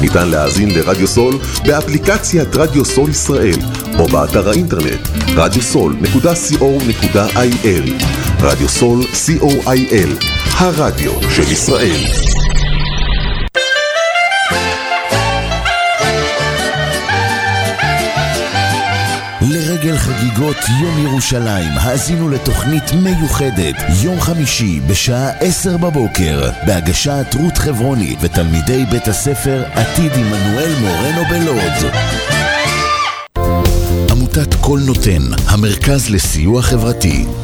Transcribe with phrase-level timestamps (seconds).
[0.00, 3.58] ניתן להאזין לרדיו סול באפליקציית רדיו סול ישראל
[3.98, 8.04] או באתר האינטרנט radiosol.co.il
[8.40, 10.24] רדיו סול co.il
[10.58, 12.33] הרדיו של ישראל
[19.84, 28.16] לרגל חגיגות יום ירושלים, האזינו לתוכנית מיוחדת, יום חמישי בשעה עשר בבוקר, בהגשת רות חברוני
[28.20, 31.92] ותלמידי בית הספר עתיד עמנואל מורנו בלוד.
[34.10, 37.43] עמותת קול נותן, המרכז לסיוע חברתי.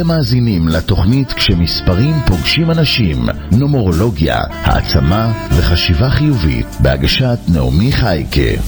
[0.00, 3.16] אתם מאזינים לתוכנית כשמספרים פוגשים אנשים,
[3.58, 8.62] נומרולוגיה, העצמה וחשיבה חיובית, בהגשת נעמי חייקה.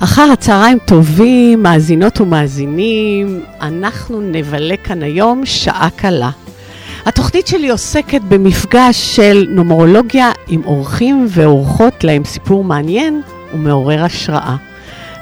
[0.00, 6.30] אחר הצהריים טובים, מאזינות ומאזינים, אנחנו נבלה כאן היום שעה קלה.
[7.06, 13.22] התוכנית שלי עוסקת במפגש של נומרולוגיה עם אורחים ואורחות להם סיפור מעניין
[13.54, 14.67] ומעורר השראה.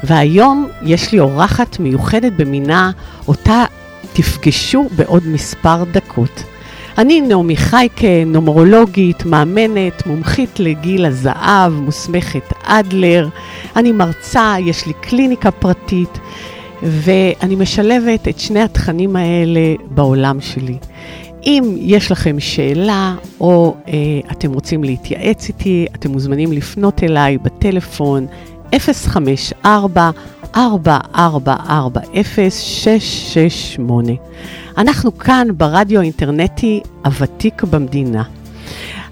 [0.05, 2.91] והיום יש לי אורחת מיוחדת במינה,
[3.29, 3.65] אותה
[4.12, 6.43] תפגשו בעוד מספר דקות.
[6.99, 13.29] אני נעמי חייקה, נומרולוגית, מאמנת, מומחית לגיל הזהב, מוסמכת אדלר.
[13.77, 16.19] אני מרצה, יש לי קליניקה פרטית,
[16.83, 20.77] ואני משלבת את שני התכנים האלה בעולם שלי.
[21.47, 23.93] אם יש לכם שאלה או אה,
[24.33, 28.27] אתם רוצים להתייעץ איתי, אתם מוזמנים לפנות אליי בטלפון
[28.75, 30.10] 054
[30.56, 34.12] 444 0668
[34.78, 38.22] אנחנו כאן ברדיו האינטרנטי הוותיק במדינה.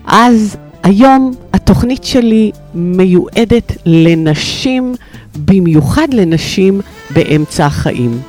[0.06, 4.94] אז היום התוכנית שלי מיועדת לנשים,
[5.36, 8.20] במיוחד לנשים באמצע החיים.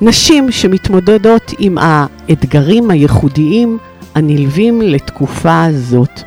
[0.00, 3.78] נשים שמתמודדות עם האתגרים הייחודיים
[4.14, 6.22] הנלווים לתקופה הזאת.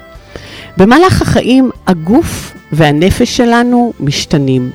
[0.77, 4.69] במהלך החיים הגוף והנפש שלנו משתנים,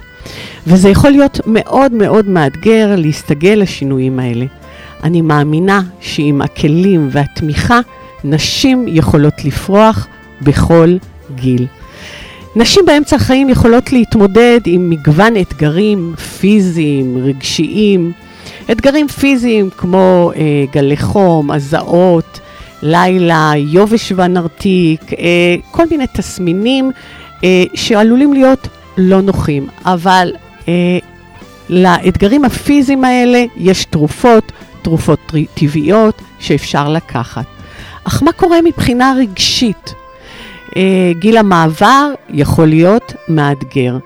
[0.67, 4.45] וזה יכול להיות מאוד מאוד מאתגר להסתגל לשינויים האלה.
[5.05, 7.81] אני מאמינה שעם הכלים והתמיכה,
[8.25, 10.07] נשים יכולות לפרוח
[10.43, 10.97] בכל
[11.35, 11.67] גיל.
[12.57, 18.13] נשים באמצע החיים יכולות להתמודד עם מגוון אתגרים פיזיים, רגשיים,
[18.73, 22.41] אתגרים פיזיים כמו אה, גלי חום, הזעות,
[22.83, 26.91] לילה, יובש ונרתיק, אה, כל מיני תסמינים
[27.45, 28.69] אה, שעלולים להיות
[28.99, 30.33] לא נוחים, אבל
[30.69, 30.99] אה,
[31.69, 34.53] לאתגרים הפיזיים האלה יש תרופות,
[34.83, 37.45] תרופות טבעיות שאפשר לקחת.
[38.05, 39.95] אך מה קורה מבחינה רגשית?
[40.77, 43.99] אה, גיל המעבר יכול להיות מאתגר.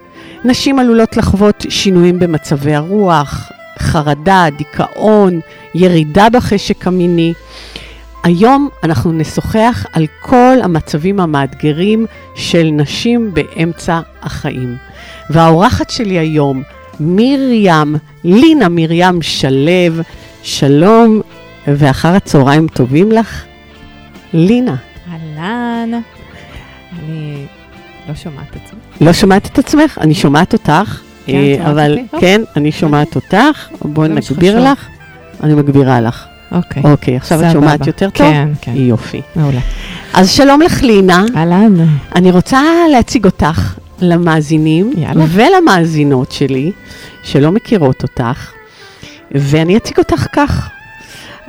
[0.44, 5.40] נשים עלולות לחוות שינויים במצבי הרוח, חרדה, דיכאון,
[5.74, 7.32] ירידה בחשק המיני.
[8.26, 14.76] היום אנחנו נשוחח על כל המצבים המאתגרים של נשים באמצע החיים.
[15.30, 16.62] והאורחת שלי היום,
[17.00, 20.02] מרים, לינה מרים שלו,
[20.42, 21.20] שלום
[21.66, 23.44] ואחר הצהריים טובים לך,
[24.32, 24.76] לינה.
[25.12, 25.90] אהלן.
[26.98, 27.46] אני
[28.08, 29.04] לא שומעת את זה.
[29.04, 29.98] לא שומעת את עצמך?
[30.00, 31.98] אני שומעת אותך, כן, אה, אבל?
[32.12, 32.20] אוקיי.
[32.20, 33.68] כן, אני שומעת אותך.
[33.82, 34.72] בואי נגביר.
[34.72, 34.88] לך.
[35.42, 36.35] אני מגבירה לך.
[36.52, 36.82] אוקיי.
[36.84, 37.52] אוקיי, עכשיו את.
[37.52, 38.26] שומעת יותר טוב?
[38.26, 38.72] כן, כן.
[38.76, 39.20] יופי.
[39.36, 39.60] מעולה.
[40.14, 41.24] אז שלום לך, לינה.
[41.36, 41.74] אהלן.
[42.14, 42.62] אני רוצה
[42.92, 45.24] להציג אותך למאזינים יאללה.
[45.28, 46.72] ולמאזינות שלי,
[47.22, 48.52] שלא מכירות אותך,
[49.30, 50.70] ואני אציג אותך כך.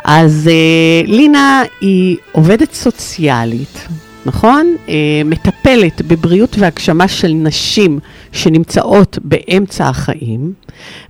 [0.04, 3.88] אז אה, לינה היא עובדת סוציאלית,
[4.28, 4.76] נכון?
[4.90, 8.00] אה, מטפלת בבריאות והגשמה של נשים
[8.32, 10.54] שנמצאות באמצע החיים,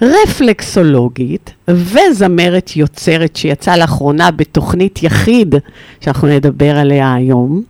[0.01, 5.55] רפלקסולוגית וזמרת יוצרת שיצאה לאחרונה בתוכנית יחיד,
[6.01, 7.63] שאנחנו נדבר עליה היום,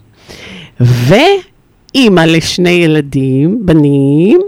[0.79, 4.41] ואימא לשני ילדים, בנים,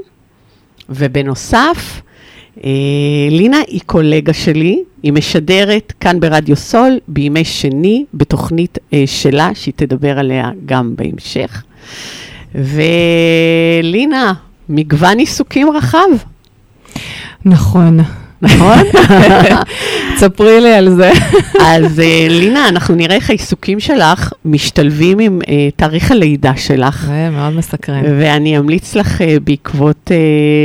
[0.89, 2.01] ובנוסף,
[3.29, 9.73] לינה היא קולגה שלי, היא משדרת כאן ברדיו סול בימי שני בתוכנית אה, שלה, שהיא
[9.75, 11.63] תדבר עליה גם בהמשך.
[12.55, 14.33] ולינה,
[14.69, 16.07] מגוון עיסוקים רחב,
[17.45, 17.99] נכון.
[18.41, 18.77] נכון?
[20.19, 21.11] ספרי לי על זה.
[21.61, 27.05] אז אה, לינה, אנחנו נראה איך העיסוקים שלך משתלבים עם אה, תאריך הלידה שלך.
[27.05, 28.01] זה מאוד מסקרן.
[28.05, 30.17] ואני אמליץ לך אה, בעקבות אה,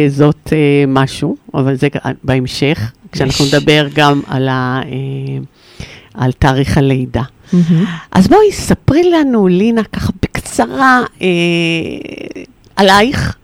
[0.09, 1.89] זאת אה, משהו, אבל זה
[2.25, 3.45] בהמשך, כשאנחנו.
[3.45, 5.39] נדבר גם על, ה, אה,
[6.15, 7.23] על תאריך הלידה.
[8.13, 11.29] אז בואי, ספרי לנו, לינה, ככה בקצרה אה,
[12.77, 13.37] עלייך,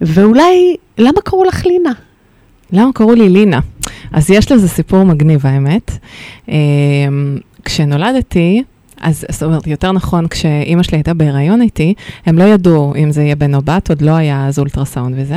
[0.00, 1.92] ואולי, למה קראו לך לינה?
[2.72, 3.60] למה קראו לי לינה?
[4.12, 5.90] אז יש לזה סיפור מגניב, האמת.
[6.48, 6.54] אמ,
[7.64, 8.62] כשנולדתי,
[9.00, 11.94] אז זאת אומרת, יותר נכון, כשאימא שלי הייתה בהיריון איתי,
[12.26, 15.36] הם לא ידעו אם זה יהיה בן או בת, עוד לא היה אז אולטרסאונד וזה.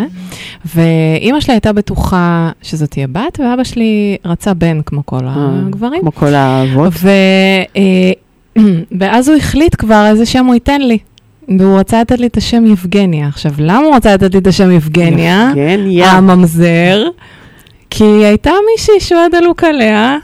[0.76, 6.02] ואימא שלי הייתה בטוחה שזאת תהיה בת, ואבא שלי רצה בן, כמו כל הגברים.
[6.02, 6.94] כמו כל האבות.
[7.02, 7.10] ו,
[7.76, 8.12] אה,
[9.00, 10.98] ואז הוא החליט כבר איזה שם הוא ייתן לי.
[11.60, 13.28] והוא רצה לתת לי את השם יבגניה.
[13.28, 15.50] עכשיו, למה הוא רצה לתת לי את השם יבגניה?
[15.52, 16.12] יבגניה.
[16.12, 17.04] הממזר.
[17.90, 20.18] כי היא הייתה מישהי שהוא היה דלוק עליה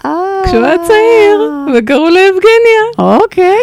[0.45, 3.15] כשהוא היה צעיר, וקראו לה יבגניה.
[3.18, 3.56] אוקיי.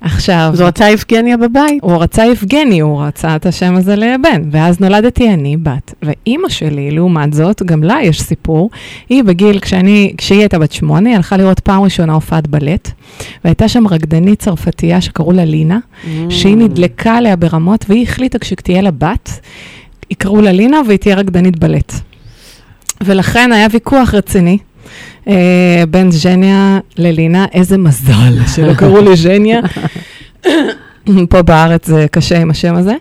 [0.00, 1.82] עכשיו, אז הוא רצה יבגניה בבית.
[1.82, 5.94] הוא רצה יבגני, הוא רצה את השם הזה לבן, ואז נולדתי אני בת.
[6.02, 8.70] ואימא שלי, לעומת זאת, גם לה יש סיפור.
[9.08, 12.90] היא בגיל, כשאני, כשהיא הייתה בת שמונה, היא הלכה לראות פעם ראשונה הופעת בלט,
[13.44, 15.78] והייתה שם רקדנית צרפתייה שקראו לה לינה,
[16.30, 19.40] שהיא נדלקה עליה ברמות, והיא החליטה כשתהיה לה בת,
[20.10, 21.92] יקראו לה לינה והיא תהיה רקדנית בלט.
[23.00, 24.58] ולכן היה ויכוח רציני.
[25.28, 29.60] אה, בין ז'ניה ללינה, איזה מזל שלא קראו לי ז'ניה.
[31.28, 32.94] פה בארץ זה קשה עם השם הזה.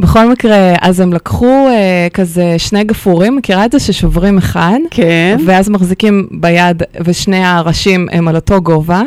[0.00, 4.78] בכל מקרה, אז הם לקחו אה, כזה שני גפורים, מכירה את זה ששוברים אחד?
[4.90, 5.36] כן.
[5.46, 9.02] ואז מחזיקים ביד, ושני הראשים הם על אותו גובה,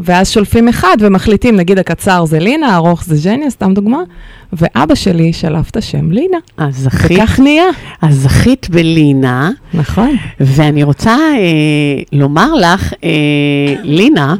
[0.00, 3.98] ואז שולפים אחד ומחליטים, נגיד הקצר זה לינה, הארוך זה ז'ניה, סתם דוגמה,
[4.52, 7.68] ואבא שלי שלף את השם לינה, אז זכית, וכך נהיה.
[8.02, 10.16] אז זכית בלינה, נכון.
[10.40, 14.34] ואני רוצה אה, לומר לך, אה, לינה,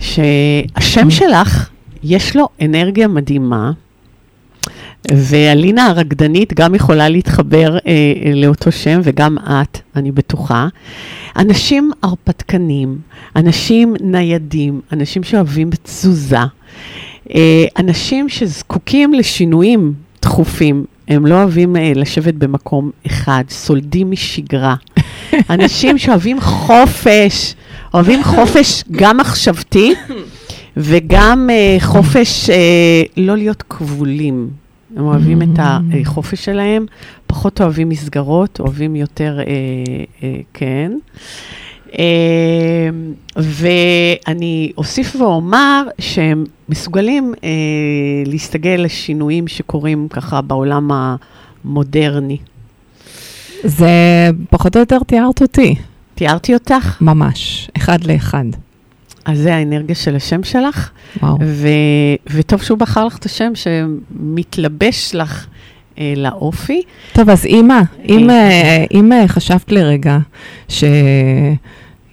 [0.00, 1.69] שהשם שלך,
[2.02, 3.72] יש לו אנרגיה מדהימה,
[5.12, 10.68] והלינה הרקדנית גם יכולה להתחבר אה, לאותו שם, וגם את, אני בטוחה.
[11.36, 12.98] אנשים הרפתקנים,
[13.36, 16.36] אנשים ניידים, אנשים שאוהבים תזוזה,
[17.34, 20.84] אה, אנשים שזקוקים לשינויים תכופים.
[21.08, 24.74] הם לא אוהבים אה, לשבת במקום אחד, סולדים משגרה.
[25.50, 27.54] אנשים שאוהבים חופש,
[27.94, 29.94] אוהבים חופש גם מחשבתי
[30.76, 34.50] וגם אה, חופש אה, לא להיות כבולים.
[34.96, 36.86] הם אוהבים את החופש שלהם,
[37.26, 39.44] פחות אוהבים מסגרות, אוהבים יותר, אה,
[40.22, 40.92] אה, כן.
[41.98, 42.88] אה,
[43.36, 47.50] ואני אוסיף ואומר שהם מסוגלים אה,
[48.26, 50.90] להסתגל לשינויים שקורים ככה בעולם
[51.64, 52.38] המודרני.
[53.64, 53.90] זה
[54.50, 55.74] פחות או יותר תיארת אותי,
[56.14, 57.02] תיארתי אותך?
[57.02, 58.44] ממש, אחד לאחד.
[59.30, 60.90] אז זה האנרגיה של השם שלך,
[61.22, 61.38] וואו.
[61.42, 61.68] ו-
[62.30, 65.46] וטוב שהוא בחר לך את השם שמתלבש לך
[65.98, 66.82] אה, לאופי.
[67.12, 70.18] טוב, אז אימא, אם, אה, אם אה, חשבת לרגע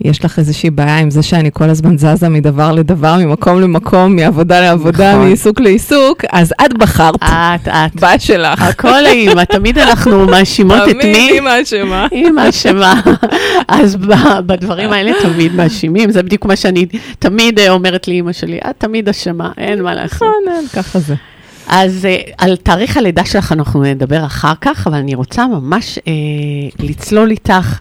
[0.04, 4.62] שיש לך איזושהי בעיה עם זה שאני כל הזמן זזה מדבר לדבר, ממקום למקום, מעבודה
[4.62, 5.26] לעבודה, נכון.
[5.26, 7.96] מעיסוק לעיסוק, אז את בחרת, את, את.
[7.96, 8.62] בת שלך.
[8.62, 11.30] הכל האימא, תמיד אנחנו מאשימות את תמיד מי?
[11.32, 12.08] אימא אשמה.
[12.12, 13.02] אימא אשמה.
[13.68, 13.98] אז
[14.46, 16.86] בדברים האלה תמיד מאשימים, זה בדיוק מה שאני
[17.20, 20.16] תמיד אה, אומרת לאימא שלי, את תמיד אשמה, אין מה לעשות.
[20.16, 21.16] נכון, אין, ככה זה.
[21.68, 26.14] אז אה, על תאריך הלידה שלך אנחנו נדבר אחר כך, אבל אני רוצה ממש אה,
[26.80, 27.80] לצלול איתך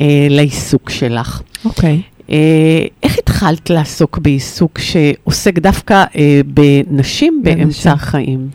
[0.00, 1.42] אה, לעיסוק שלך.
[1.64, 2.02] אוקיי.
[2.30, 7.58] אה, איך התחלת לעסוק בעיסוק שעוסק דווקא אה, בנשים בנשים.
[7.58, 8.48] באמצע החיים?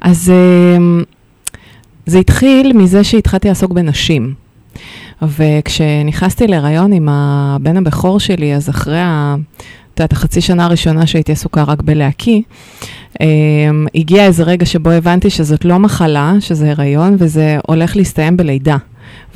[0.00, 0.32] אז
[0.76, 1.02] אמ,
[2.06, 4.34] זה התחיל מזה שהתחלתי לעסוק בנשים.
[5.22, 9.36] וכשנכנסתי להיריון עם הבן הבכור שלי, אז אחרי ה...
[9.94, 12.42] את יודעת, החצי שנה הראשונה שהייתי עסוקה רק בלהקיא,
[13.14, 13.20] um,
[13.94, 18.76] הגיע איזה רגע שבו הבנתי שזאת לא מחלה, שזה הריון, וזה הולך להסתיים בלידה.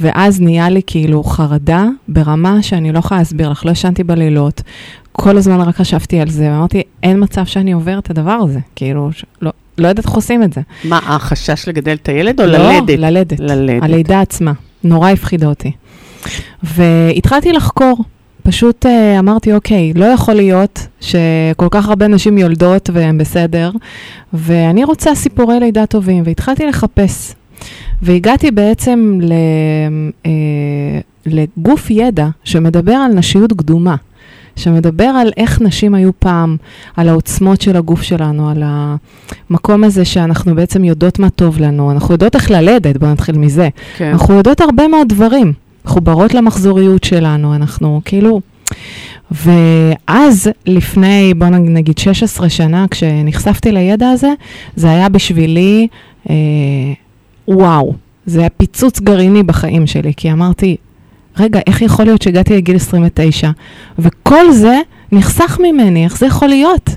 [0.00, 4.62] ואז נהיה לי כאילו חרדה ברמה שאני לא יכולה להסביר לך, לא ישנתי בלילות,
[5.12, 9.11] כל הזמן רק חשבתי על זה, ואמרתי, אין מצב שאני עובר את הדבר הזה, כאילו,
[9.43, 10.61] לא, לא יודעת איך עושים את זה.
[10.85, 12.99] מה, החשש לגדל את הילד או לא, ללדת?
[12.99, 13.41] ללדת.
[13.41, 13.83] ללדת.
[13.83, 14.52] הלידה עצמה.
[14.85, 15.73] נורא הפחידה אותי.
[16.62, 18.05] והתחלתי לחקור.
[18.43, 23.71] פשוט uh, אמרתי, אוקיי, לא יכול להיות שכל כך הרבה נשים יולדות והן בסדר,
[24.33, 27.35] ואני רוצה סיפורי לידה טובים, והתחלתי לחפש.
[28.02, 29.32] והגעתי בעצם ל,
[30.25, 30.28] uh,
[31.26, 33.97] לגוף ידע שמדבר על נשיות קדומה,
[34.56, 36.56] שמדבר על איך נשים היו פעם,
[36.97, 38.62] על העוצמות של הגוף שלנו, על
[39.50, 43.68] המקום הזה שאנחנו בעצם יודעות מה טוב לנו, אנחנו יודעות איך ללדת, בואו נתחיל מזה.
[43.97, 44.11] כן.
[44.11, 45.52] אנחנו יודעות הרבה מאוד דברים,
[45.85, 48.40] מחוברות למחזוריות שלנו, אנחנו כאילו...
[49.30, 54.32] ואז, לפני, בוא נגיד 16 שנה, כשנחשפתי לידע הזה,
[54.76, 55.88] זה היה בשבילי,
[56.30, 56.35] אה,
[57.52, 57.94] וואו,
[58.26, 60.76] זה היה פיצוץ גרעיני בחיים שלי, כי אמרתי,
[61.38, 63.50] רגע, איך יכול להיות שהגעתי לגיל 29,
[63.99, 64.78] וכל זה
[65.12, 66.90] נחסך ממני, איך זה יכול להיות?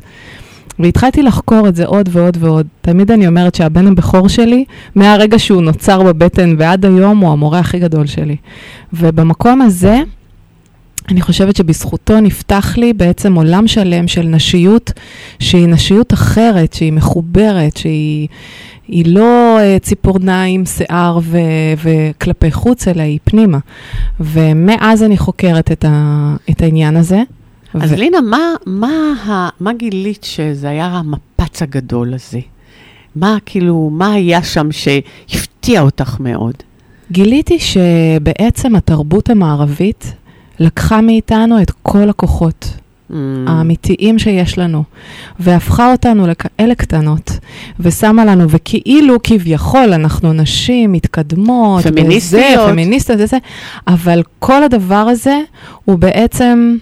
[0.80, 2.68] והתחלתי לחקור את זה עוד ועוד ועוד.
[2.82, 7.80] תמיד אני אומרת שהבן הבכור שלי, מהרגע שהוא נוצר בבטן ועד היום, הוא המורה הכי
[7.80, 8.36] גדול שלי.
[8.94, 10.02] ובמקום הזה,
[11.10, 14.92] אני חושבת שבזכותו נפתח לי בעצם עולם שלם של נשיות,
[15.40, 18.28] שהיא נשיות אחרת, שהיא מחוברת, שהיא
[18.88, 21.38] היא לא uh, ציפורניים, שיער ו,
[21.84, 23.58] וכלפי חוץ, אלא היא פנימה.
[24.20, 27.24] ומאז אני חוקרת את, ה, את העניין הזה.
[27.74, 32.40] אז ו- לינה, מה, מה, ה- מה גילית שזה היה המפץ הגדול הזה?
[33.16, 36.54] מה, כאילו, מה היה שם שהפתיע אותך מאוד?
[37.12, 40.14] גיליתי שבעצם התרבות המערבית
[40.60, 42.68] לקחה מאיתנו את כל הכוחות
[43.12, 43.14] Mm,
[43.48, 44.84] האמיתיים שיש לנו,
[45.40, 47.32] והפכה אותנו לכאלה קטנות,
[47.80, 52.44] ושמה לנו, וכאילו, כביכול, אנחנו נשים מתקדמות, פמיניסטיות.
[52.60, 53.38] וזה, פמיניסטיות וזה,
[53.88, 55.40] אבל כל הדבר הזה
[55.86, 56.78] הוא בעצם...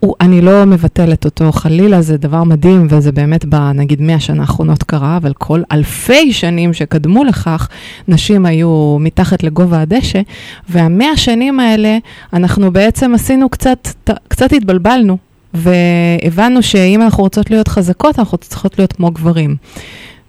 [0.00, 4.40] הוא, אני לא מבטלת אותו חלילה, זה דבר מדהים, וזה באמת ב, נגיד, 100 שנה
[4.40, 7.68] האחרונות קרה, אבל כל אלפי שנים שקדמו לכך,
[8.08, 10.20] נשים היו מתחת לגובה הדשא,
[10.68, 11.98] והמאה שנים האלה,
[12.32, 13.88] אנחנו בעצם עשינו קצת,
[14.28, 15.16] קצת התבלבלנו,
[15.54, 19.56] והבנו שאם אנחנו רוצות להיות חזקות, אנחנו צריכות להיות כמו גברים.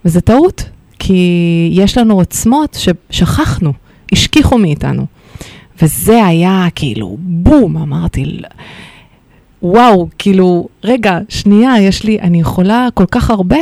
[0.05, 0.63] וזה טעות,
[0.99, 2.77] כי יש לנו עוצמות
[3.09, 3.73] ששכחנו,
[4.11, 5.05] השכיחו מאיתנו.
[5.81, 8.41] וזה היה כאילו בום, אמרתי, "ל-
[9.61, 13.57] וואו, כאילו, רגע, שנייה, יש לי, אני יכולה כל כך הרבה,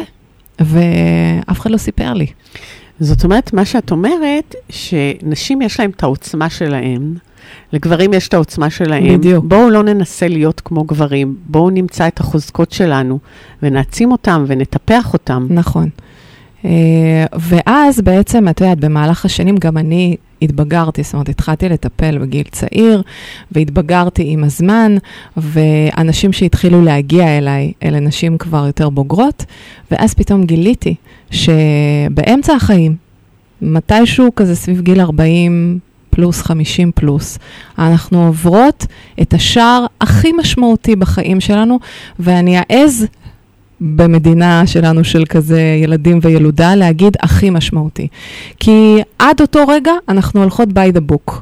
[0.59, 2.27] ואף אחד לא סיפר לי.
[2.99, 7.13] זאת אומרת, מה שאת אומרת, שנשים יש להן את העוצמה שלהן,
[7.73, 9.17] לגברים יש את העוצמה שלהם.
[9.17, 9.45] בדיוק.
[9.45, 13.19] בואו לא ננסה להיות כמו גברים, בואו נמצא את החוזקות שלנו,
[13.63, 15.47] ונעצים אותם ונטפח אותם.
[15.49, 15.89] נכון.
[16.65, 22.43] אה, ואז בעצם, את יודעת, במהלך השנים גם אני התבגרתי, זאת אומרת, התחלתי לטפל בגיל
[22.51, 23.01] צעיר,
[23.51, 24.95] והתבגרתי עם הזמן,
[25.38, 29.45] ואנשים שהתחילו להגיע אליי, אלה נשים כבר יותר בוגרות,
[29.91, 30.95] ואז פתאום גיליתי
[31.31, 32.95] שבאמצע החיים,
[33.62, 35.79] מתישהו כזה סביב גיל 40
[36.10, 37.39] פלוס, 50 פלוס,
[37.79, 38.86] אנחנו עוברות
[39.22, 41.79] את השער הכי משמעותי בחיים שלנו,
[42.19, 43.07] ואני אעז
[43.82, 48.08] במדינה שלנו של כזה ילדים וילודה, להגיד הכי משמעותי.
[48.60, 51.34] כי עד אותו רגע אנחנו הולכות by the book.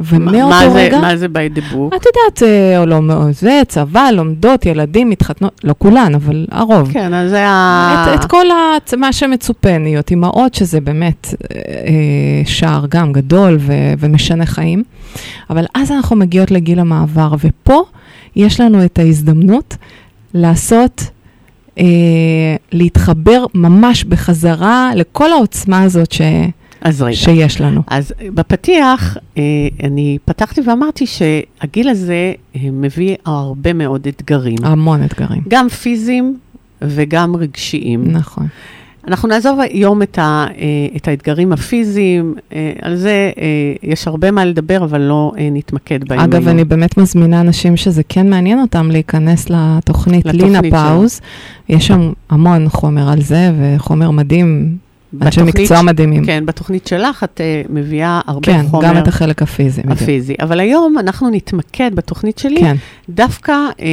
[0.00, 1.96] ומאותו רגע, מה זה by the book?
[1.96, 3.00] את יודעת, אה, או לא,
[3.30, 6.92] זה, צבא, לומדות, ילדים, מתחתנות, לא כולן, אבל הרוב.
[6.92, 8.14] כן, אז זה ה...
[8.14, 13.56] את, את כל ה, מה שמצופה להיות אימהות, שזה באמת אה, אה, שער גם גדול
[13.60, 14.82] ו, ומשנה חיים.
[15.50, 17.82] אבל אז אנחנו מגיעות לגיל המעבר, ופה
[18.36, 19.76] יש לנו את ההזדמנות
[20.34, 21.02] לעשות,
[21.78, 21.84] אה,
[22.72, 26.20] להתחבר ממש בחזרה לכל העוצמה הזאת ש,
[26.80, 27.16] אז רגע.
[27.16, 27.82] שיש לנו.
[27.86, 29.42] אז בפתיח, אה,
[29.82, 35.42] אני פתחתי ואמרתי שהגיל הזה אה, מביא הרבה מאוד אתגרים, המון אתגרים.
[35.48, 36.38] גם פיזיים
[36.82, 38.04] וגם רגשיים.
[38.12, 38.46] נכון.
[39.08, 43.42] אנחנו נעזוב היום את, ה, אה, את האתגרים הפיזיים, אה, על זה אה,
[43.82, 46.48] יש הרבה מה לדבר, אבל לא נתמקד בהם אגב, היום.
[46.48, 50.70] אני באמת מזמינה אנשים שזה כן מעניין אותם להיכנס לתוכנית לתוכנית לינה.
[50.70, 51.20] פאוז.
[51.68, 54.76] יש שם המון חומר על זה, וחומר מדהים,
[55.22, 56.24] אנשי בתוכנית מקצוע מדהימים.
[56.24, 59.82] כן, בתוכנית שלך את אה, מביאה הרבה כן, חומר גם את החלק הפיזי.
[59.82, 60.02] בדיוק.
[60.02, 60.34] הפיזי.
[60.40, 62.76] אבל היום אנחנו נתמקד בתוכנית שלי כן,
[63.08, 63.86] דווקא אה,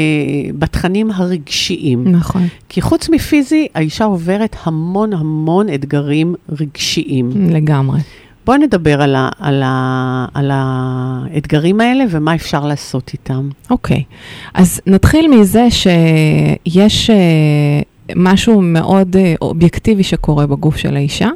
[0.60, 2.08] בתכנים הרגשיים.
[2.08, 7.32] נכון, כי חוץ מפיזי, האישה עוברת המון המון אתגרים רגשיים.
[7.50, 8.00] לגמרי.
[8.46, 13.50] בואי נדבר על, ה, על, ה, על האתגרים האלה ומה אפשר לעשות איתם.
[13.70, 14.04] אוקיי,
[14.54, 17.16] אז נתחיל מזה שיש אה,
[18.16, 21.30] משהו מאוד אה, אובייקטיבי שקורה בגוף של האישה,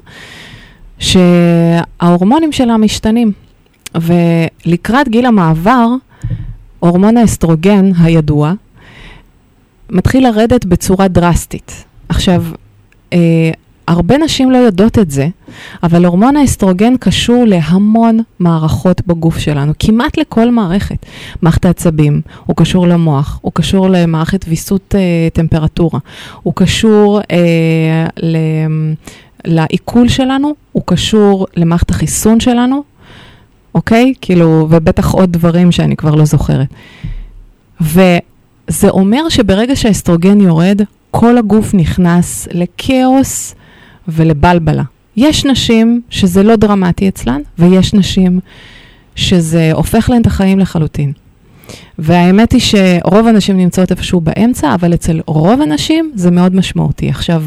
[0.99, 3.31] שההורמונים שלה משתנים,
[3.95, 5.87] ולקראת גיל המעבר,
[6.79, 8.53] הורמון האסטרוגן הידוע
[9.89, 11.83] מתחיל לרדת בצורה דרסטית.
[12.09, 12.43] עכשיו,
[13.13, 13.51] אה,
[13.87, 15.27] הרבה נשים לא יודעות את זה,
[15.83, 21.05] אבל הורמון האסטרוגן קשור להמון מערכות בגוף שלנו, כמעט לכל מערכת.
[21.41, 25.99] מערכת העצבים, הוא קשור למוח, הוא קשור למערכת ויסות אה, טמפרטורה,
[26.43, 28.37] הוא קשור אה, ל,
[29.45, 32.83] לעיכול שלנו, הוא קשור למערכת החיסון שלנו,
[33.75, 34.13] אוקיי?
[34.21, 36.67] כאילו, ובטח עוד דברים שאני כבר לא זוכרת.
[37.81, 43.55] וזה אומר שברגע שהאסטרוגן יורד, כל הגוף נכנס לכאוס
[44.07, 44.83] ולבלבלה.
[45.17, 48.39] יש נשים שזה לא דרמטי אצלן, ויש נשים
[49.15, 51.11] שזה הופך להן את החיים לחלוטין.
[51.99, 57.09] והאמת היא שרוב הנשים נמצאות איפשהו באמצע, אבל אצל רוב הנשים זה מאוד משמעותי.
[57.09, 57.43] עכשיו,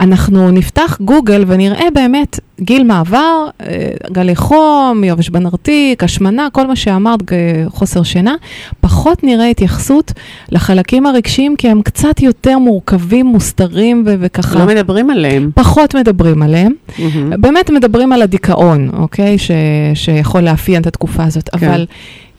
[0.00, 3.66] אנחנו נפתח גוגל ונראה באמת גיל מעבר, אה,
[4.12, 7.20] גלי חום, יובש בנרתיק, השמנה, כל מה שאמרת,
[7.68, 8.34] חוסר שינה,
[8.80, 10.12] פחות נראה התייחסות
[10.52, 14.58] לחלקים הרגשיים, כי הם קצת יותר מורכבים, מוסתרים ו- וככה.
[14.58, 15.50] לא מדברים עליהם.
[15.54, 16.72] פחות מדברים עליהם.
[16.98, 17.30] מהמם.
[17.40, 19.38] באמת מדברים על הדיכאון, אוקיי?
[19.38, 19.50] ש,
[19.94, 21.48] שיכול לאפיין את התקופה הזאת.
[21.48, 21.66] כן.
[21.68, 21.86] אבל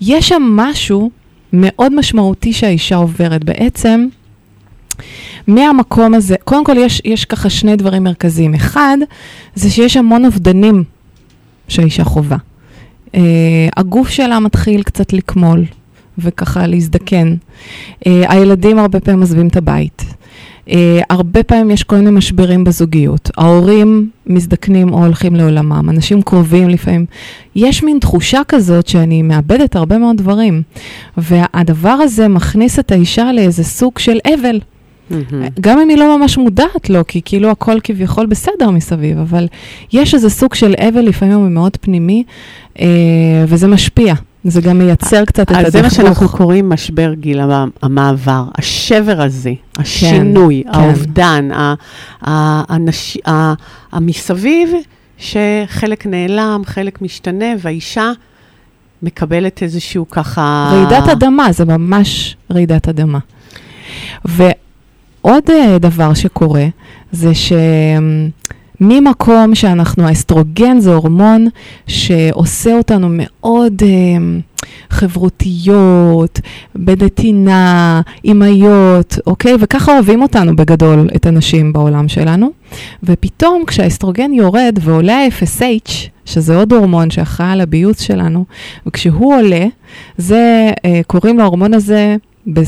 [0.01, 1.09] יש שם משהו
[1.53, 3.43] מאוד משמעותי שהאישה עוברת.
[3.43, 4.07] בעצם,
[5.47, 8.53] מהמקום הזה, קודם כל יש, יש ככה שני דברים מרכזיים.
[8.53, 8.97] אחד,
[9.55, 10.83] זה שיש המון אובדנים
[11.67, 12.37] שהאישה חווה.
[13.07, 13.13] Uh,
[13.77, 15.65] הגוף שלה מתחיל קצת לקמול
[16.17, 17.35] וככה להזדקן.
[17.35, 20.03] Uh, הילדים הרבה פעמים עוזבים את הבית.
[20.67, 20.71] Uh,
[21.09, 23.31] הרבה פעמים יש כל מיני משברים בזוגיות.
[23.37, 27.05] ההורים מזדקנים או הולכים לעולמם, אנשים קרובים לפעמים.
[27.55, 30.61] יש מין תחושה כזאת שאני מאבדת הרבה מאוד דברים.
[31.17, 34.59] והדבר הזה מכניס את האישה לאיזה סוג של אבל.
[35.11, 35.47] מהמם.
[35.59, 39.47] גם אם היא לא ממש מודעת לו, כי כאילו הכל כביכול בסדר מסביב, אבל
[39.93, 42.23] יש איזה סוג של אבל לפעמים הוא מאוד פנימי,
[42.79, 42.85] אה,
[43.47, 44.13] וזה משפיע.
[44.43, 45.65] זה גם מייצר קצת את הדכדוך.
[45.67, 50.79] אז זה מה שאנחנו קוראים משבר גיל המ- המעבר, השבר הזה, השינוי, כן.
[50.79, 51.73] האובדן, ה-
[52.27, 53.53] ה- הנש- ה-
[53.91, 54.69] המסביב,
[55.17, 58.11] שחלק נעלם, חלק משתנה, והאישה
[59.03, 60.71] מקבלת איזשהו ככה...
[60.73, 63.19] רעידת אדמה, זה ממש רעידת אדמה.
[64.25, 64.51] ועוד
[65.25, 66.65] אה, דבר שקורה,
[67.11, 67.31] זה
[68.79, 71.47] שממקום שאנחנו, האסטרוגן זה הורמון
[71.87, 73.89] שעושה אותנו מאוד אה,
[74.89, 76.39] חברותיות,
[76.75, 79.55] בנתינה, אימהיות, אוקיי?
[79.59, 82.51] וככה אוהבים אותנו בגדול, את הנשים בעולם שלנו.
[83.03, 85.91] ופתאום כשהאסטרוגן יורד ועולה ה-FSH,
[86.25, 88.45] שזה עוד הורמון שאחראי על הביוץ שלנו,
[88.87, 89.65] וכשהוא עולה,
[90.17, 92.15] זה, אה, קוראים להורמון הזה,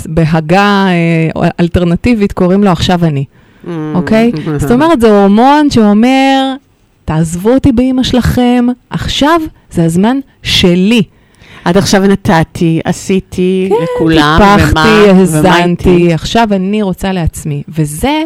[0.05, 3.25] בהגה אה, אלטרנטיבית, קוראים לו עכשיו אני,
[3.65, 3.67] Mm.
[3.95, 4.31] אוקיי?
[4.57, 6.53] זאת אומרת, זה הורמון שאומר,
[7.05, 9.39] תעזבו אותי באימא שלכם, עכשיו
[9.71, 11.01] זה הזמן שלי.
[11.65, 16.13] עד עכשיו נתתי, עשיתי לכולם, טיפחתי, האזנתי?
[16.13, 17.63] עכשיו אני רוצה לעצמי.
[17.69, 18.23] וזה,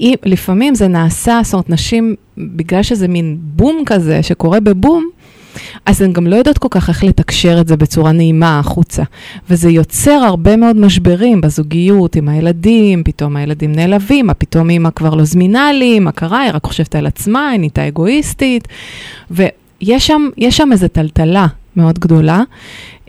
[0.00, 5.08] אם- לפעמים זה נעשה, זאת אומרת, נשים, בגלל שזה מין בום כזה שקורה בבום,
[5.86, 9.02] אז הן גם לא יודעות כל כך איך לתקשר את זה בצורה נעימה החוצה.
[9.50, 15.14] וזה יוצר הרבה מאוד משברים בזוגיות, עם הילדים, פתאום הילדים נעלבים, מה פתאום אימא כבר
[15.14, 18.68] לא זמינה לי, מה קרה, היא רק חושבת על עצמה, היא נהייתה אגואיסטית.
[19.30, 22.42] ויש שם, שם איזו טלטלה מאוד גדולה.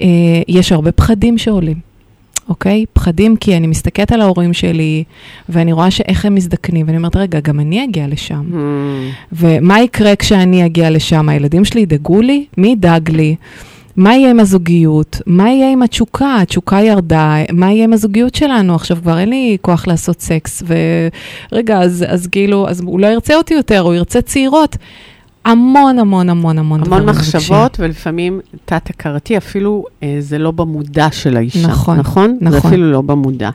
[0.01, 0.07] אה,
[0.47, 1.94] יש הרבה פחדים שעולים.
[2.49, 2.85] אוקיי?
[2.93, 5.03] פחדים כי אני מסתכלת על ההורים שלי,
[5.49, 8.43] ואני רואה שאיך הם מזדקנים, ואני אומרת, רגע, גם אני אגיע לשם.
[8.51, 8.55] Mm.
[9.31, 11.29] ומה יקרה כשאני אגיע לשם?
[11.29, 12.45] הילדים שלי ידאגו לי?
[12.57, 13.35] מי ידאג לי?
[13.95, 15.21] מה יהיה עם הזוגיות?
[15.25, 16.37] מה יהיה עם התשוקה?
[16.41, 18.75] התשוקה ירדה, מה יהיה עם הזוגיות שלנו?
[18.75, 20.63] עכשיו כבר אין לי כוח לעשות סקס,
[21.51, 24.77] ורגע, אז, אז כאילו, אז הוא לא ירצה אותי יותר, הוא ירצה צעירות.
[25.45, 31.37] המון, המון, המון, המון המון דברים מחשבות, ולפעמים תת-הכרתי, אפילו אה, זה לא במודע של
[31.37, 31.67] האישה.
[31.67, 32.37] נכון, נכון?
[32.41, 32.69] זה נכון.
[32.71, 33.49] אפילו לא במודע.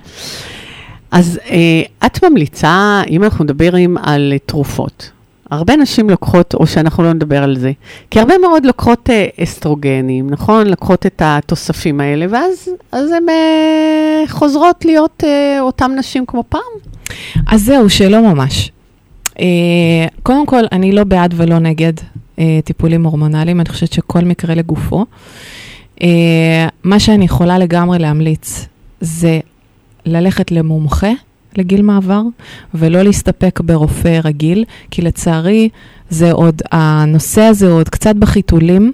[1.10, 5.10] אז אה, את ממליצה, אם אנחנו מדברים על תרופות,
[5.50, 7.72] הרבה נשים לוקחות, או שאנחנו לא נדבר על זה,
[8.10, 10.66] כי הרבה מאוד לוקחות אה, אסטרוגנים, נכון?
[10.66, 16.60] לוקחות את התוספים האלה, ואז אז הן אה, חוזרות להיות אה, אותן נשים כמו פעם.
[17.46, 18.70] אז זהו, שלא ממש.
[19.38, 21.92] אה, קודם כל, אני לא בעד ולא נגד
[22.38, 25.04] אה, טיפולים הורמונליים, אני חושבת שכל מקרה לגופו.
[26.02, 28.66] אה, מה שאני יכולה לגמרי להמליץ
[29.00, 29.40] זה
[30.06, 31.10] ללכת למומחה
[31.56, 32.22] לגיל מעבר,
[32.74, 35.68] ולא להסתפק ברופא רגיל, כי לצערי
[36.10, 38.92] זה עוד, הנושא הזה עוד קצת בחיתולים.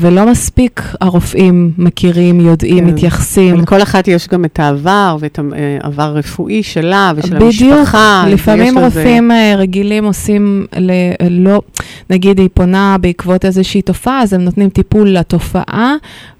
[0.00, 2.84] ולא מספיק הרופאים מכירים, יודעים, כן.
[2.94, 3.54] מתייחסים.
[3.54, 5.38] לכל אחת יש גם את העבר, ואת
[5.82, 8.24] העבר הרפואי שלה ושל בדיוק, המשפחה.
[8.28, 10.90] לפעמים ויש לזה- רופאים אה, רגילים עושים, ל,
[11.30, 11.62] לא,
[12.10, 15.94] נגיד היא פונה בעקבות איזושהי תופעה, אז הם נותנים טיפול לתופעה,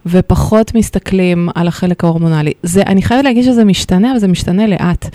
[0.07, 2.53] ופחות מסתכלים על החלק ההורמונלי.
[2.63, 5.09] זה, אני חייבת להגיד שזה משתנה, אבל זה משתנה לאט.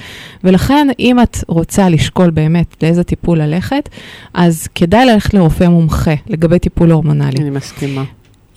[0.43, 3.89] ולכן, אם את רוצה לשקול באמת לאיזה טיפול ללכת,
[4.33, 7.41] אז כדאי ללכת לרופא מומחה לגבי טיפול הורמונלי.
[7.41, 8.03] אני מסכימה.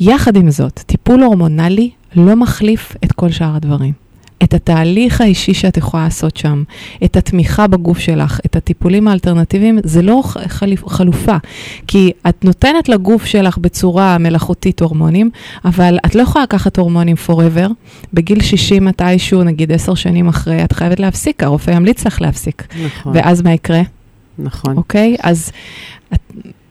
[0.01, 4.02] יחד עם זאת, טיפול הורמונלי לא מחליף את כל שאר הדברים.
[4.43, 6.63] את התהליך האישי שאת יכולה לעשות שם,
[7.05, 11.37] את התמיכה בגוף שלך, את הטיפולים האלטרנטיביים, זה לא חליפ, חלופה.
[11.87, 15.31] כי את נותנת לגוף שלך בצורה מלאכותית הורמונים,
[15.65, 17.69] אבל את לא יכולה לקחת הורמונים forever.
[18.13, 22.67] בגיל 60 מתישהו, נגיד 10 שנים אחרי, את חייבת להפסיק, הרופא ימליץ לך להפסיק.
[22.85, 23.83] נכון, ואז מה יקרה,
[24.39, 24.77] נכון.
[24.77, 25.17] אוקיי?
[25.23, 25.53] אז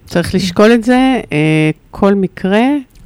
[0.06, 2.62] צריך לשקול את זה, אה, כל מקרה.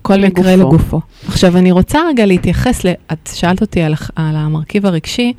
[0.05, 0.75] כל מקרה לגופו.
[0.75, 1.01] לגופו.
[1.27, 2.91] עכשיו, אני רוצה רגע להתייחס, ל...
[3.13, 5.33] את שאלת אותי על, על המרכיב הרגשי,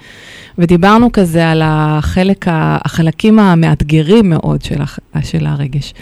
[0.58, 4.98] ודיברנו כזה על החלק, החלקים המאתגרים מאוד של, הח...
[5.22, 5.94] של הרגש.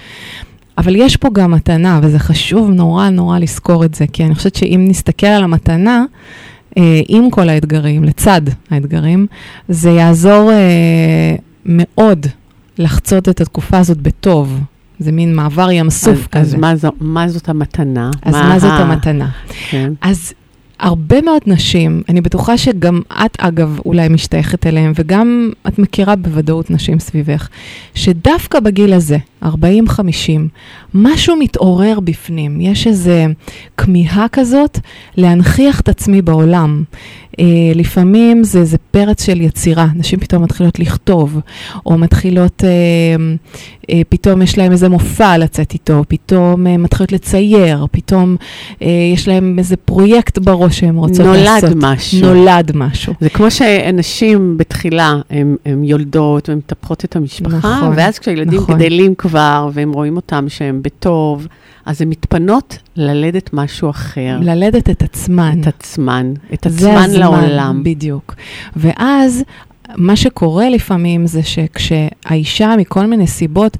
[0.79, 4.55] אבל יש פה גם מתנה, וזה חשוב נורא נורא לזכור את זה, כי אני חושבת
[4.55, 6.05] שאם נסתכל על המתנה,
[6.79, 9.27] אה, עם כל האתגרים, לצד האתגרים,
[9.69, 12.27] זה יעזור אה, מאוד
[12.79, 14.61] לחצות את התקופה הזאת בטוב.
[14.99, 16.41] זה מין מעבר ים סוף אז, כזה.
[16.41, 18.11] אז מה, זו, מה זאת המתנה?
[18.23, 19.29] אז מה זאת ה- המתנה?
[19.71, 19.93] כן.
[20.01, 20.33] אז
[20.81, 26.71] הרבה מאוד נשים, אני בטוחה שגם את, אגב, אולי משתייכת אליהן, וגם את מכירה בוודאות
[26.71, 27.49] נשים סביבך,
[27.95, 29.47] שדווקא בגיל הזה, 40-50,
[30.95, 32.61] משהו מתעורר בפנים.
[32.61, 33.11] יש איזו
[33.77, 34.79] כמיהה כזאת
[35.17, 36.85] להנכיח את עצמי בעולם.
[37.41, 37.45] אה,
[37.75, 41.41] לפעמים זה איזה פרץ של יצירה, נשים פתאום מתחילות לכתוב,
[41.87, 43.35] או מתחילות, אה,
[43.91, 48.37] אה, פתאום יש להם איזה מופע לצאת איתו, פתאום אה, מתחילות לצייר, פתאום
[48.83, 51.71] אה, יש להם איזה פרויקט בראש שהם רוצות נולד לעשות.
[51.77, 52.21] משהו.
[52.21, 53.15] נולד משהו.
[53.21, 55.15] זה כמו שנשים בתחילה,
[55.65, 58.75] הן יולדות והן מטפחות את המשפחה, נכון, ואז כשהילדים נכון.
[58.75, 61.47] גדלים כבר, והם רואים אותם שהם בטוב,
[61.87, 64.39] אז הן מתפנות ללדת משהו אחר.
[64.41, 65.61] ללדת את עצמן.
[65.61, 67.83] את עצמן, את עצמן הזמן, לעולם.
[67.85, 68.35] בדיוק.
[68.77, 69.45] ואז,
[69.97, 73.77] מה שקורה לפעמים זה שכשהאישה מכל מיני סיבות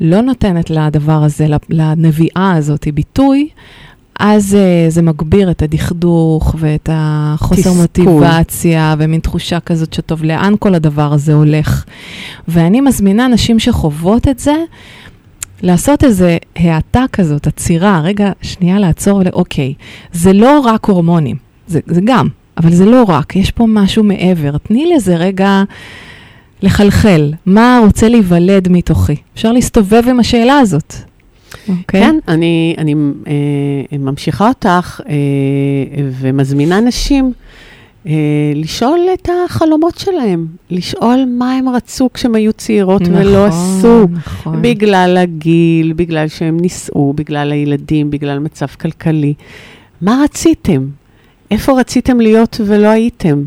[0.00, 3.48] לא נותנת לדבר הזה, לנביאה הזאת ביטוי,
[4.18, 8.06] אז uh, זה מגביר את הדכדוך ואת החוסר תסכול.
[8.06, 11.84] מוטיבציה ומין תחושה כזאת שטוב, לאן כל הדבר הזה הולך.
[12.48, 14.54] ואני מזמינה נשים שחוות את זה,
[15.62, 19.74] לעשות איזה האטה כזאת, עצירה, רגע, שנייה לעצור ולאוקיי,
[20.12, 24.58] זה לא רק הורמונים, זה, זה גם, אבל זה לא רק, יש פה משהו מעבר.
[24.58, 25.62] תני לזה רגע
[26.62, 29.16] לחלחל, מה רוצה להיוולד מתוכי.
[29.34, 30.94] אפשר להסתובב עם השאלה הזאת.
[31.68, 32.00] אוקיי?
[32.00, 32.94] כן, אני, אני
[33.26, 35.14] אה, ממשיכה אותך אה,
[36.20, 37.32] ומזמינה נשים
[38.54, 44.06] לשאול את החלומות שלהם, לשאול מה הם רצו כשהם היו צעירות ולא עשו.
[44.12, 44.62] נכון.
[44.62, 49.34] בגלל הגיל, בגלל שהם נישאו, בגלל הילדים, בגלל מצב כלכלי.
[50.00, 50.86] מה רציתם?
[51.50, 53.42] איפה רציתם להיות ולא הייתם?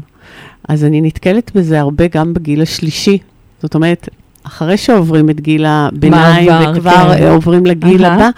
[0.69, 3.17] אז אני נתקלת בזה הרבה גם בגיל השלישי.
[3.62, 4.10] זאת אומרת,
[4.43, 7.28] אחרי שעוברים את גיל הביניים מעבר, וכבר כן.
[7.28, 8.06] עוברים לגיל.
[8.06, 8.30] הבא,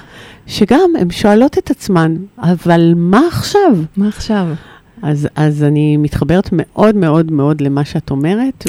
[0.47, 3.75] שגם הן שואלות את עצמן, אבל מה עכשיו?
[3.97, 4.47] מה עכשיו?
[5.03, 8.63] אז, אז אני מתחברת מאוד מאוד מאוד למה שאת אומרת,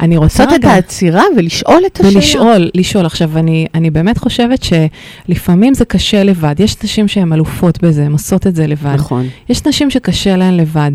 [0.00, 0.70] אני רוצה ולעשות את רגע...
[0.70, 2.14] העצירה ולשאול את השאלה.
[2.14, 3.06] ולשאול, לשאול.
[3.06, 6.54] עכשיו, אני, אני באמת חושבת שלפעמים זה קשה לבד.
[6.58, 8.94] יש נשים שהן אלופות בזה, הן עושות את זה לבד.
[8.94, 9.26] נכון.
[9.48, 10.92] יש נשים שקשה להן לבד.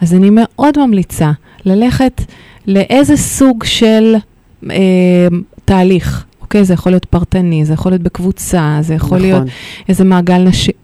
[0.00, 1.32] אז אני מאוד ממליצה
[1.64, 2.22] ללכת
[2.66, 4.14] לאיזה סוג של
[4.70, 4.76] אה,
[5.64, 6.24] תהליך.
[6.44, 6.64] אוקיי?
[6.64, 9.30] זה יכול להיות פרטני, זה יכול להיות בקבוצה, זה יכול נכון.
[9.30, 9.42] להיות
[9.88, 10.74] איזה מעגל נשים.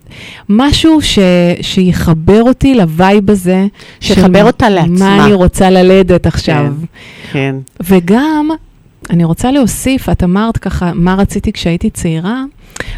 [0.49, 1.19] משהו ש,
[1.61, 3.67] שיחבר אותי לווייב הזה.
[4.01, 5.17] שיחבר אותה לעצמה.
[5.17, 6.75] מה אני רוצה ללדת עכשיו.
[7.33, 7.57] כן.
[7.81, 8.49] וגם,
[9.11, 12.45] אני רוצה להוסיף, את אמרת ככה, מה רציתי כשהייתי צעירה,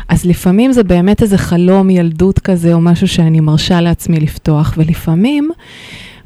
[0.09, 5.51] אז לפעמים זה באמת איזה חלום ילדות כזה, או משהו שאני מרשה לעצמי לפתוח, ולפעמים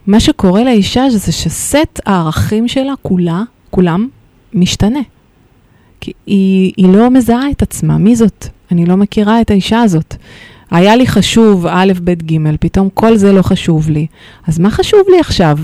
[0.07, 4.09] מה שקורה לאישה זה שסט הערכים שלה, כולה, כולם,
[4.55, 5.01] משתנה.
[6.07, 8.47] כי היא, היא לא מזהה את עצמה, מי זאת?
[8.73, 10.16] אני לא מכירה את האישה הזאת.
[10.71, 14.07] היה לי חשוב א', ב', ג', פתאום כל זה לא חשוב לי.
[14.47, 15.59] אז מה חשוב לי עכשיו?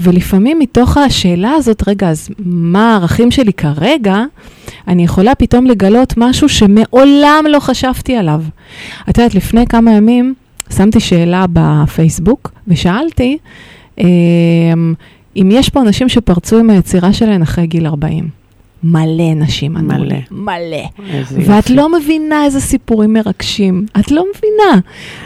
[0.00, 4.22] ולפעמים מתוך השאלה הזאת, רגע, אז מה הערכים שלי כרגע,
[4.88, 8.42] אני יכולה פתאום לגלות משהו שמעולם לא חשבתי עליו.
[9.10, 10.34] את יודעת, לפני כמה ימים
[10.76, 13.38] שמתי שאלה בפייסבוק ושאלתי
[14.00, 14.04] אה,
[15.36, 18.37] אם יש פה אנשים שפרצו עם היצירה שלהן אחרי גיל 40.
[18.82, 20.04] מלא נשים ענו מלא.
[20.04, 20.22] לי.
[20.30, 21.06] מלא.
[21.32, 21.74] ואת יופי.
[21.74, 23.86] לא מבינה איזה סיפורים מרגשים.
[24.00, 24.80] את לא מבינה.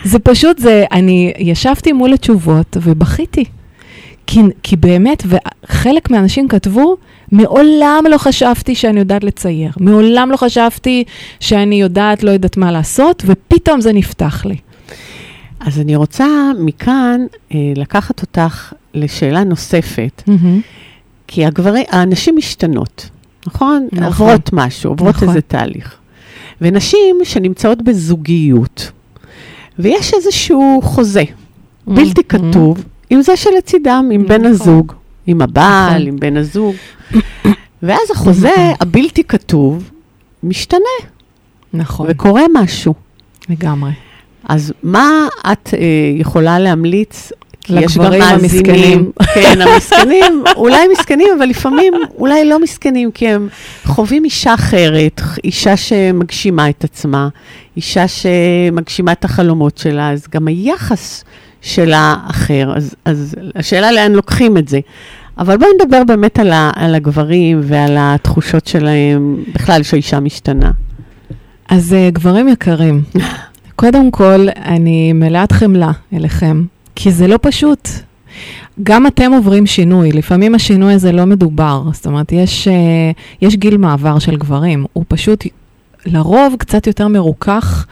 [0.05, 3.45] זה פשוט, זה, אני ישבתי מול התשובות ובכיתי.
[4.27, 6.97] כי, כי באמת, וחלק מהאנשים כתבו,
[7.33, 9.71] מעולם לא חשבתי שאני יודעת לצייר.
[9.81, 11.05] מעולם לא חשבתי
[11.41, 14.57] שאני יודעת, לא יודעת מה לעשות, ופתאום זה נפתח לי.
[15.61, 16.27] אז אני רוצה
[16.59, 17.21] מכאן
[17.55, 20.23] אה, לקחת אותך לשאלה נוספת,
[21.27, 23.11] כי הגברים, הנשים משתנות,
[23.47, 23.89] נכון?
[23.93, 24.05] נכון.
[24.05, 25.29] עוברות משהו, עוברות נכון.
[25.29, 25.97] איזה תהליך.
[26.61, 28.91] ונשים שנמצאות בזוגיות,
[29.79, 31.25] ויש איזשהו חוזה
[31.87, 34.47] בלתי כתוב, עם זה שלצידם, עם בן נכון.
[34.47, 34.93] הזוג,
[35.27, 36.07] עם הבעל, נכון.
[36.07, 36.75] עם בן הזוג.
[37.83, 39.91] ואז החוזה הבלתי כתוב
[40.43, 40.79] משתנה,
[41.75, 42.95] נכון, וקורה משהו.
[43.49, 43.91] לגמרי.
[44.49, 45.79] אז מה את אה,
[46.17, 47.33] יכולה להמליץ?
[47.65, 49.11] כי יש מאזינים, המסכנים.
[49.35, 53.49] כן, המסכנים, אולי מסכנים, אבל לפעמים אולי לא מסכנים, כי הם
[53.85, 57.29] חווים אישה אחרת, אישה שמגשימה את עצמה,
[57.77, 61.25] אישה שמגשימה את החלומות שלה, אז גם היחס
[61.63, 62.73] שלה אחר.
[62.77, 64.81] אז, אז השאלה לאן לוקחים את זה.
[65.39, 70.71] אבל בואי נדבר באמת על, ה, על הגברים ועל התחושות שלהם, בכלל שהאישה משתנה.
[71.69, 73.03] אז uh, גברים יקרים,
[73.77, 76.63] קודם כל, אני מלאת חמלה אליכם,
[76.95, 77.89] כי זה לא פשוט.
[78.83, 81.83] גם אתם עוברים שינוי, לפעמים השינוי הזה לא מדובר.
[81.93, 82.71] זאת אומרת, יש, uh,
[83.43, 85.45] יש גיל מעבר של גברים, הוא פשוט
[86.07, 87.87] לרוב קצת יותר מרוכך,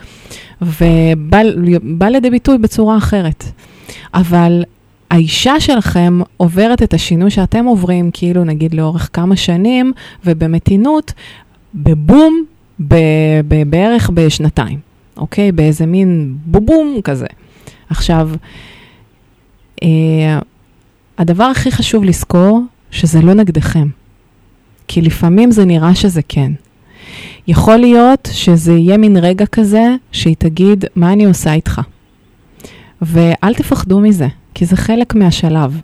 [0.62, 1.38] ובא
[1.82, 3.44] בא לידי ביטוי בצורה אחרת.
[4.14, 4.64] אבל
[5.10, 9.92] האישה שלכם עוברת את השינוי שאתם עוברים, כאילו נגיד לאורך כמה שנים,
[10.24, 11.12] ובמתינות,
[11.74, 12.44] בבום,
[12.88, 14.78] ב- ב- בערך בשנתיים,
[15.16, 15.52] אוקיי?
[15.52, 17.26] באיזה מין בובום כזה.
[17.90, 18.36] עכשיו, אה,
[21.19, 23.88] הדבר הכי חשוב לזכור, שזה לא נגדכם.
[24.88, 26.53] כי לפעמים זה נראה שזה כן.
[27.49, 31.81] יכול להיות שזה יהיה מין רגע כזה, שהיא תגיד, מה אני עושה איתך?
[33.02, 35.80] ואל תפחדו מזה, כי זה חלק מהשלב.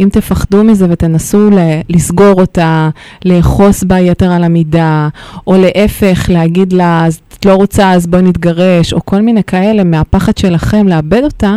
[0.00, 1.50] אם תפחדו מזה ותנסו
[1.88, 2.90] לסגור אותה,
[3.24, 5.08] לאחוס בה יתר על המידה,
[5.46, 9.84] או להפך, להגיד לה, אז את לא רוצה, אז בואי נתגרש, או כל מיני כאלה
[9.84, 11.56] מהפחד שלכם לאבד אותה,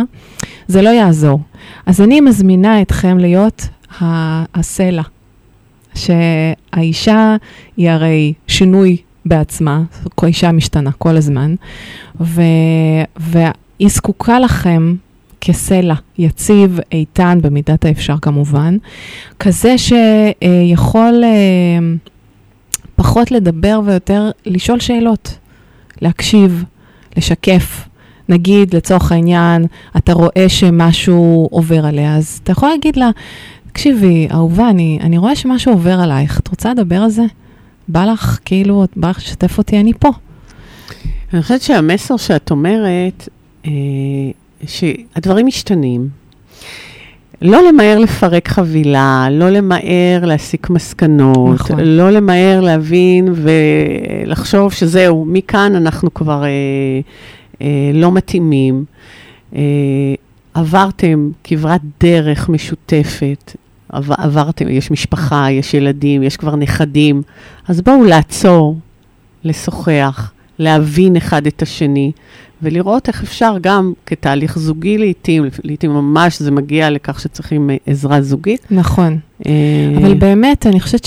[0.66, 1.40] זה לא יעזור.
[1.86, 3.68] אז אני מזמינה אתכם להיות
[4.54, 5.02] הסלע,
[5.94, 7.36] שהאישה
[7.76, 8.96] היא הרי שינוי
[9.26, 9.82] בעצמה,
[10.22, 11.54] אישה משתנה כל הזמן,
[12.20, 13.40] ו-
[13.82, 14.94] והיא זקוקה לכם
[15.40, 18.76] כסלע, יציב, איתן, במידת האפשר כמובן,
[19.40, 21.78] כזה שיכול אה,
[22.96, 25.38] פחות לדבר ויותר לשאול שאלות,
[26.02, 26.64] להקשיב,
[27.16, 27.88] לשקף.
[28.28, 29.66] נגיד, לצורך העניין,
[29.96, 33.10] אתה רואה שמשהו עובר עליה, אז אתה יכול להגיד לה,
[33.72, 37.24] תקשיבי, אהובה, אני, אני רואה שמשהו עובר עלייך, את רוצה לדבר על זה?
[37.88, 40.10] בא לך, כאילו, בא לך לשתף אותי, אני פה.
[41.34, 43.28] אני חושבת שהמסר שאת אומרת,
[44.66, 46.08] שהדברים משתנים.
[47.42, 51.80] לא למהר לפרק חבילה, לא למהר להסיק מסקנות, נכון.
[51.80, 56.48] לא למהר להבין ולחשוב שזהו, מכאן אנחנו כבר אה,
[57.62, 58.84] אה, לא מתאימים.
[59.54, 59.60] אה,
[60.54, 63.56] עברתם כברת דרך משותפת,
[63.88, 67.22] עבר, עברתם, יש משפחה, יש ילדים, יש כבר נכדים,
[67.68, 68.78] אז בואו לעצור,
[69.44, 72.12] לשוחח, להבין אחד את השני,
[72.62, 78.22] ולראות איך אפשר גם כתהליך זוגי לעתים, לעתים ממש זה מגיע לכך שצריכים אה, עזרה
[78.22, 78.66] זוגית.
[78.70, 79.18] נכון.
[79.46, 79.52] אה,
[79.96, 81.04] אבל באמת, אני חושבת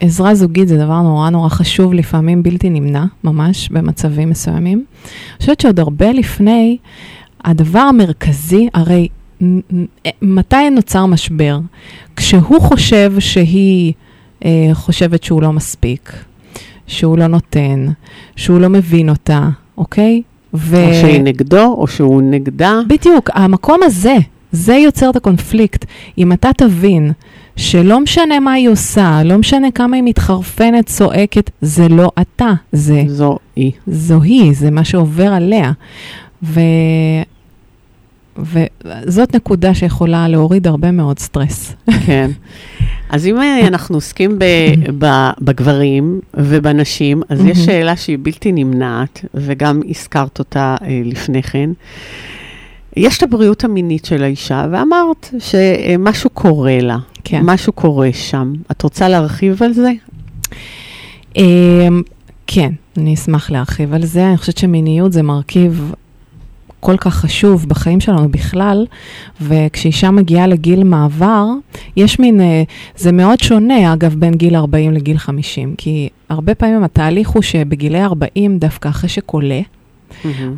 [0.00, 4.84] שעזרה זוגית זה דבר נורא נורא חשוב, לפעמים בלתי נמנע, ממש, במצבים מסוימים.
[5.04, 6.76] אני חושבת שעוד הרבה לפני,
[7.44, 9.08] הדבר המרכזי, הרי
[9.42, 9.60] מ-
[10.22, 11.58] מתי נוצר משבר?
[12.16, 13.92] כשהוא חושב שהיא
[14.44, 16.12] אה, חושבת שהוא לא מספיק,
[16.86, 17.86] שהוא לא נותן,
[18.36, 20.22] שהוא לא מבין אותה, אוקיי?
[20.56, 20.88] ו...
[20.88, 22.80] או שהיא נגדו, או שהוא נגדה.
[22.88, 24.16] בדיוק, המקום הזה,
[24.52, 25.84] זה יוצר את הקונפליקט.
[26.18, 27.12] אם אתה תבין
[27.56, 33.02] שלא משנה מה היא עושה, לא משנה כמה היא מתחרפנת, צועקת, זה לא אתה, זה
[33.06, 33.72] זו היא.
[33.86, 35.72] זו היא, זה מה שעובר עליה.
[38.38, 41.74] וזאת נקודה שיכולה להוריד הרבה מאוד סטרס.
[42.06, 42.30] כן.
[43.10, 44.44] אז אם אה, אנחנו עוסקים ב,
[44.98, 45.06] ב,
[45.40, 47.58] בגברים ובנשים, אז יש.
[47.58, 51.70] שאלה שהיא בלתי נמנעת, וגם הזכרת אותה אה, לפני כן.
[52.96, 57.40] יש את הבריאות המינית של האישה, ואמרת שמשהו קורה לה, כן.
[57.44, 58.52] משהו קורה שם.
[58.70, 59.90] את רוצה להרחיב על זה?
[61.36, 62.02] אמ,
[62.46, 64.28] כן, אני אשמח להרחיב על זה.
[64.28, 65.92] אני חושבת שמיניות זה מרכיב
[66.86, 68.86] כל כך חשוב בחיים שלנו בכלל,
[69.40, 71.44] וכשאישה מגיעה לגיל מעבר,
[71.96, 72.62] יש מין, אה,
[72.96, 78.02] זה מאוד שונה, אגב, בין גיל 40 לגיל 50, כי הרבה פעמים התהליך הוא שבגילי
[78.02, 79.60] 40, דווקא אחרי שקולה,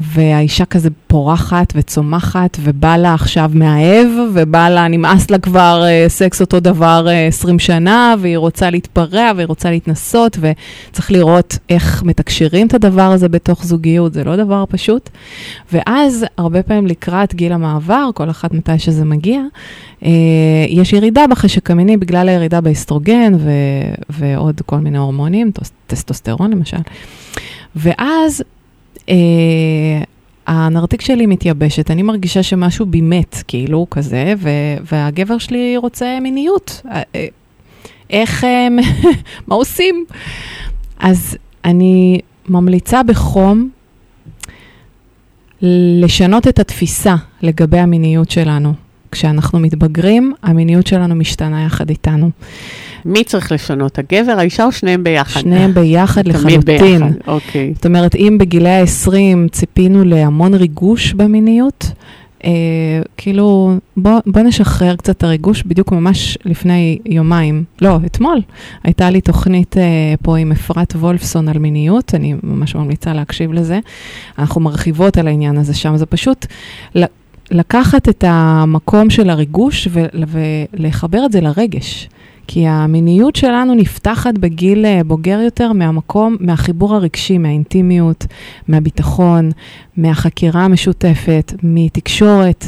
[0.00, 6.40] והאישה כזה פורחת וצומחת, ובא לה עכשיו מאהב, ובא לה, נמאס לה כבר אה, סקס
[6.40, 12.66] אותו דבר אה, 20 שנה, והיא רוצה להתפרע, והיא רוצה להתנסות, וצריך לראות איך מתקשרים
[12.66, 15.10] את הדבר הזה בתוך זוגיות, זה לא דבר פשוט.
[15.72, 19.40] ואז, הרבה פעמים לקראת גיל המעבר, כל אחת מתי שזה מגיע,
[20.04, 20.10] אה,
[20.68, 23.48] יש ירידה בחשק המיני בגלל הירידה באסטרוגן ו-
[24.10, 26.76] ועוד כל מיני הורמונים, טוס- טסטוסטרון למשל.
[27.76, 28.42] ואז
[30.46, 36.82] הנרתיק שלי מתייבשת, אני מרגישה שמשהו בי מת, כאילו, כזה, ו- והגבר שלי רוצה מיניות.
[36.90, 37.26] אה, אה,
[38.10, 38.68] איך, אה,
[39.46, 40.04] מה עושים?
[40.98, 43.68] אז אני ממליצה בחום
[45.62, 48.87] לשנות את התפיסה לגבי המיניות שלנו.
[49.12, 52.30] כשאנחנו מתבגרים, המיניות שלנו משתנה יחד איתנו.
[53.04, 55.40] מי צריך לשנות, הגבר, האישה או שניהם ביחד?
[55.40, 56.98] שניהם ביחד תמיד לחלוטין.
[56.98, 57.72] ביחד, אוקיי.
[57.74, 61.92] זאת אומרת, אם בגילי ה-20 ציפינו להמון ריגוש במיניות,
[62.44, 62.50] אה,
[63.16, 68.40] כאילו, בוא, בוא נשחרר קצת את הריגוש, בדיוק ממש לפני יומיים, לא, אתמול,
[68.84, 73.78] הייתה לי תוכנית אה, פה עם אפרת וולפסון על מיניות, אני ממש ממליצה להקשיב לזה.
[74.38, 76.46] אנחנו מרחיבות על העניין הזה שם, זה פשוט
[77.50, 82.08] לקחת את המקום של הריגוש ולחבר את זה לרגש.
[82.46, 88.26] כי המיניות שלנו נפתחת בגיל אה, בוגר יותר מהמקום, מהחיבור הרגשי, מהאינטימיות,
[88.68, 89.50] מהביטחון,
[89.96, 92.64] מהחקירה המשותפת, מתקשורת.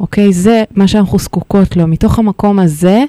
[0.00, 0.32] אוקיי?
[0.32, 1.86] זה מה שאנחנו זקוקות לו.
[1.86, 3.04] מתוך המקום הזה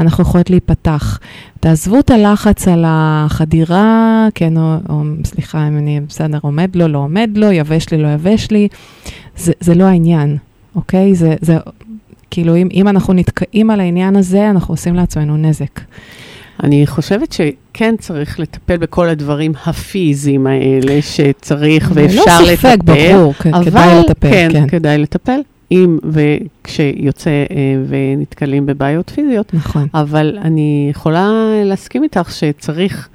[0.00, 1.18] אנחנו יכולות להיפתח.
[1.60, 6.98] תעזבו את הלחץ על החדירה, כן, או, או סליחה, אם אני בסדר, עומד לו, לא
[6.98, 8.68] עומד לו, יבש לי, לא יבש לי.
[9.36, 10.36] זה, זה לא העניין,
[10.76, 11.14] אוקיי?
[11.14, 11.56] זה, זה
[12.30, 15.80] כאילו, אם, אם אנחנו נתקעים על העניין הזה, אנחנו עושים לעצמנו נזק.
[16.62, 22.56] אני חושבת שכן צריך לטפל בכל הדברים הפיזיים האלה שצריך ואפשר ללא לטפל.
[22.56, 24.68] ספק, ברור, כדאי לטפל, כן, כן.
[24.68, 27.56] כדאי לטפל, אם וכשיוצא אה,
[27.88, 29.54] ונתקלים בבעיות פיזיות.
[29.54, 29.86] נכון.
[29.94, 31.30] אבל אני יכולה
[31.64, 33.08] להסכים איתך שצריך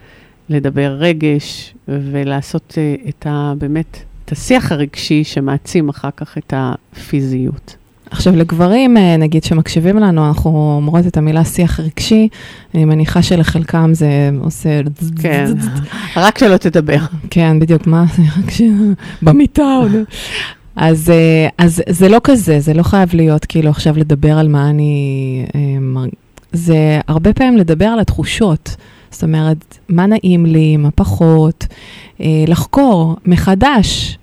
[0.50, 3.54] לדבר רגש ולעשות אה, את ה...
[3.58, 7.76] באמת, את השיח הרגשי שמעצים אחר כך את הפיזיות.
[8.12, 12.28] עכשיו, לגברים, אה, נגיד, שמקשיבים לנו, אנחנו אומרות את המילה שיח רגשי,
[12.76, 14.82] אני מניחה שלחלקם זה עושה...
[15.22, 15.46] כן,
[16.16, 16.98] רק שלא תדבר.
[17.30, 18.06] כן, בדיוק, מה?
[19.22, 19.76] במיטה.
[19.82, 19.92] עוד.
[20.76, 24.70] אז, אה, אז זה לא כזה, זה לא חייב להיות כאילו עכשיו לדבר על מה
[24.70, 25.46] אני...
[25.56, 26.02] אה,
[26.52, 28.76] זה הרבה פעמים לדבר על התחושות.
[29.12, 31.68] זאת אומרת, מה נעים לי, מה פחות,
[32.48, 34.19] לחקור מחדש.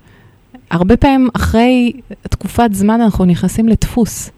[0.71, 4.29] הרבה פעמים אחרי תקופת זמן אנחנו נכנסים לדפוס.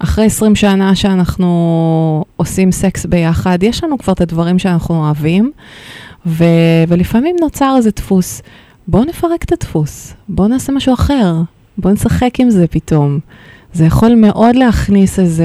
[0.00, 5.52] אחרי 20 שנה שאנחנו עושים סקס ביחד, יש לנו כבר את הדברים שאנחנו אוהבים,
[6.26, 6.44] ו-
[6.88, 8.42] ולפעמים נוצר איזה דפוס.
[8.88, 11.34] בואו נפרק את הדפוס, בואו נעשה משהו אחר,
[11.78, 13.18] בואו נשחק עם זה פתאום.
[13.72, 15.44] זה יכול מאוד להכניס איזו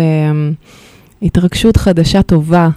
[1.21, 2.69] התרגשות חדשה טובה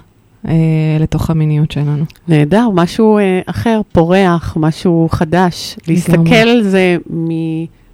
[0.48, 0.54] אה,
[1.00, 2.04] לתוך המיניות שלנו.
[2.28, 5.76] נהדר, משהו אה, אחר, פורח, משהו חדש.
[5.88, 6.96] להסתכל על זה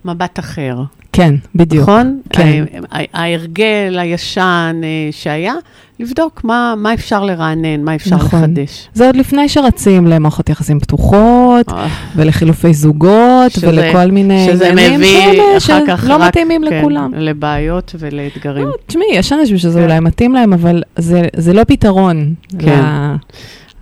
[0.05, 0.77] ממבט אחר.
[1.13, 1.83] כן, בדיוק.
[1.83, 2.21] נכון?
[2.31, 2.65] כן.
[2.91, 5.55] ה- ה- ההרגל הישן אה, שהיה,
[6.01, 8.41] לבדוק מה, מה אפשר לרענן, מה אפשר נכון.
[8.43, 8.89] לחדש.
[8.95, 11.87] זה עוד לפני שרצים למערכות יחסים פתוחות, אה,
[12.17, 15.19] ולחילופי זוגות, שזה- ולכל מיני שזה עניינים מביא
[15.59, 17.11] שהם- אחר כך שלא רק, מתאימים כן, לכולם.
[17.17, 18.67] לבעיות ולאתגרים.
[18.67, 19.85] לא, תשמעי, יש אנשים שזה כן.
[19.85, 22.35] אולי מתאים להם, אבל זה, זה לא פתרון.
[22.59, 22.81] כן.
[22.85, 23.15] ל-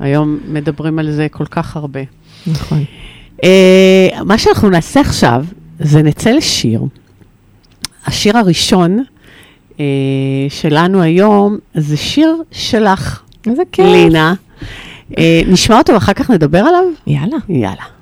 [0.00, 2.00] היום מדברים על זה כל כך הרבה.
[2.46, 2.84] נכון.
[3.44, 5.44] אה, מה שאנחנו נעשה עכשיו,
[5.80, 6.82] זה נצא לשיר.
[8.06, 9.04] השיר הראשון
[9.80, 9.84] אה,
[10.48, 13.86] שלנו היום זה שיר שלך, איזה כיף.
[13.86, 14.34] לינה.
[15.18, 16.84] אה, נשמע אותו ואחר כך נדבר עליו?
[17.06, 17.36] יאללה.
[17.48, 17.99] יאללה.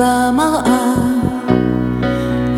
[0.00, 0.94] במראה,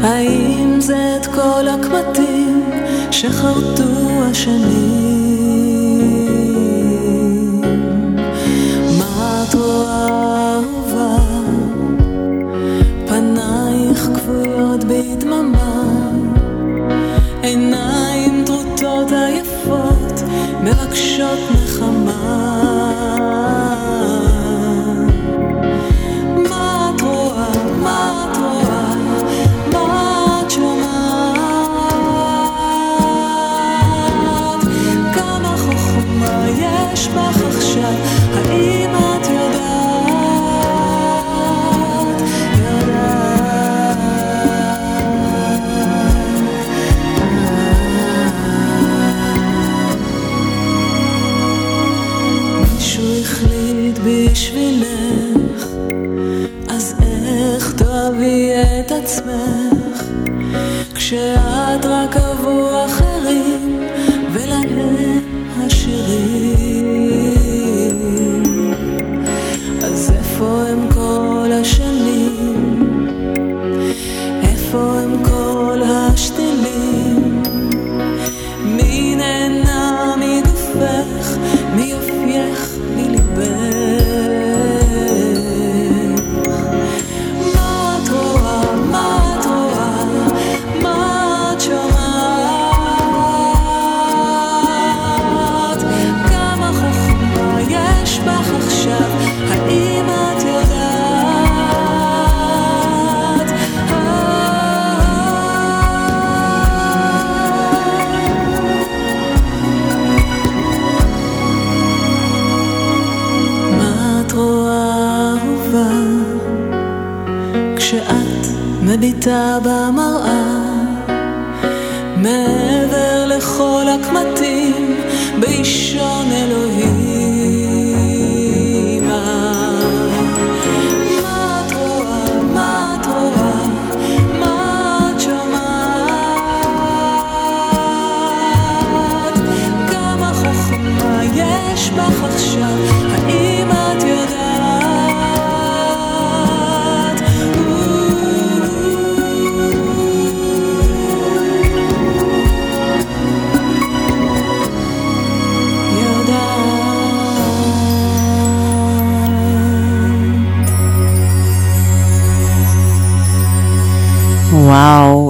[0.02, 2.70] האם זה את כל הקמטים
[3.10, 5.21] שחרטו השנים?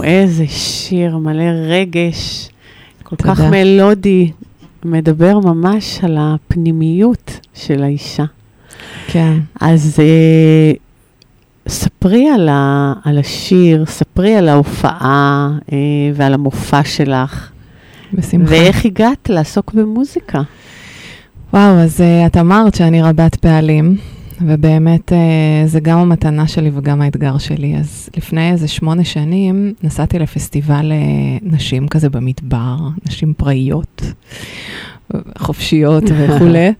[0.02, 2.48] וואו, איזה שיר מלא רגש,
[3.02, 3.50] כל כך תודה.
[3.50, 4.30] מלודי,
[4.84, 8.24] מדבר ממש על הפנימיות של האישה.
[9.06, 9.38] כן.
[9.60, 10.72] אז אה,
[11.68, 15.78] ספרי על, ה, על השיר, ספרי על ההופעה אה,
[16.14, 17.50] ועל המופע שלך,
[18.12, 18.52] בשמחה.
[18.52, 20.42] ואיך הגעת לעסוק במוזיקה.
[21.52, 23.96] וואו, אז uh, את אמרת שאני רבת פעלים,
[24.46, 27.76] ובאמת uh, זה גם המתנה שלי וגם האתגר שלי.
[27.76, 32.76] אז לפני איזה שמונה שנים נסעתי לפסטיבל uh, נשים כזה במדבר,
[33.06, 34.02] נשים פראיות,
[35.38, 36.72] חופשיות וכולי.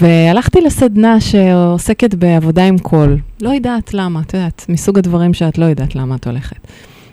[0.00, 3.18] והלכתי לסדנה שעוסקת בעבודה עם קול.
[3.42, 6.56] לא יודעת למה, את יודעת, מסוג הדברים שאת לא יודעת למה את הולכת.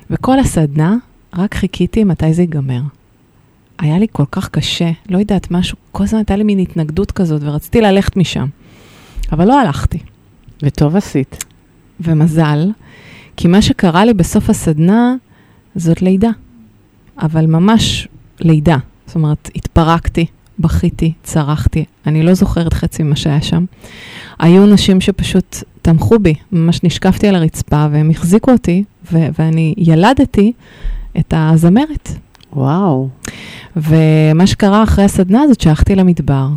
[0.09, 0.95] וכל הסדנה,
[1.36, 2.82] רק חיכיתי מתי זה ייגמר.
[3.80, 7.41] היה לי כל כך קשה, לא יודעת, משהו, כל הזמן הייתה לי מין התנגדות כזאת,
[7.43, 8.45] ורציתי ללכת משם.
[9.34, 9.99] אבל לא הלכתי.
[10.63, 11.43] וטוב עשית.
[11.99, 12.69] ומזל,
[13.38, 15.15] כי מה שקרה לי בסוף הסדנה
[15.75, 16.29] זאת לידה.
[17.21, 18.07] אבל ממש
[18.39, 18.77] לידה.
[19.05, 20.25] זאת אומרת, התפרקתי,
[20.59, 21.86] בכיתי, צרחתי.
[22.07, 23.65] אני לא זוכרת חצי ממה שהיה שם.
[24.39, 30.53] היו נשים שפשוט תמכו בי, ממש נשקפתי על הרצפה, והם החזיקו אותי, ו- ואני ילדתי
[31.19, 32.09] את הזמרת.
[32.53, 33.09] וואו.
[33.75, 36.47] ומה שקרה אחרי הסדנה הזאת, שהלכתי למדבר,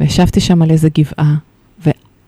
[0.00, 1.34] וישבתי שם על איזה גבעה,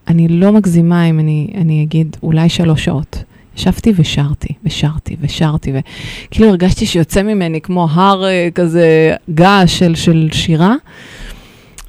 [0.07, 3.25] ואני לא מגזימה אם אני, אני אגיד אולי שלוש שעות.
[3.57, 10.29] ישבתי ושרתי, ושרתי, ושרתי, וכאילו הרגשתי שיוצא ממני כמו הר אה, כזה געש של, של
[10.33, 10.75] שירה,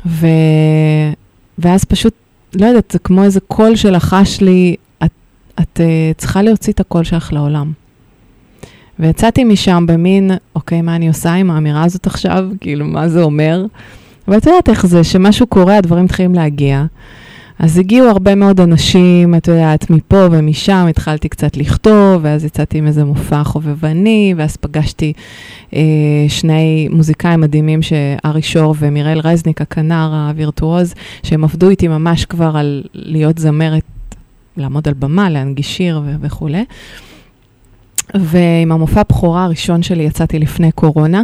[0.06, 0.28] ו...
[1.58, 2.14] ואז פשוט,
[2.56, 5.12] לא יודעת, זה כמו איזה קול שלחש לי, את,
[5.60, 7.72] את uh, צריכה להוציא את הקול שלך לעולם.
[9.00, 12.48] ויצאתי משם במין, אוקיי, מה אני עושה עם האמירה הזאת עכשיו?
[12.60, 13.66] כאילו, מה זה אומר?
[14.28, 16.86] אבל את יודעת איך זה, שמשהו קורה, הדברים מתחילים להגיע.
[17.60, 22.88] אז הגיעו הרבה מאוד אנשים, את יודעת, מפה ומשם, התחלתי קצת לכתוב, ואז יצאתי עם
[22.88, 25.14] איזה מופע חובבני, ואז פגשתי
[25.76, 25.82] אה,
[26.28, 30.94] שני מוזיקאים מדהימים, שארי שור ומיראל רזניק, הכנר הווירטואוז,
[31.24, 33.84] שהם עבדו איתי ממש כבר על להיות זמרת
[34.58, 36.66] לעמוד על במה, להנגיש שיר ו- וכולי.
[38.16, 41.22] ועם המופע הבכורה הראשון שלי יצאתי לפני קורונה.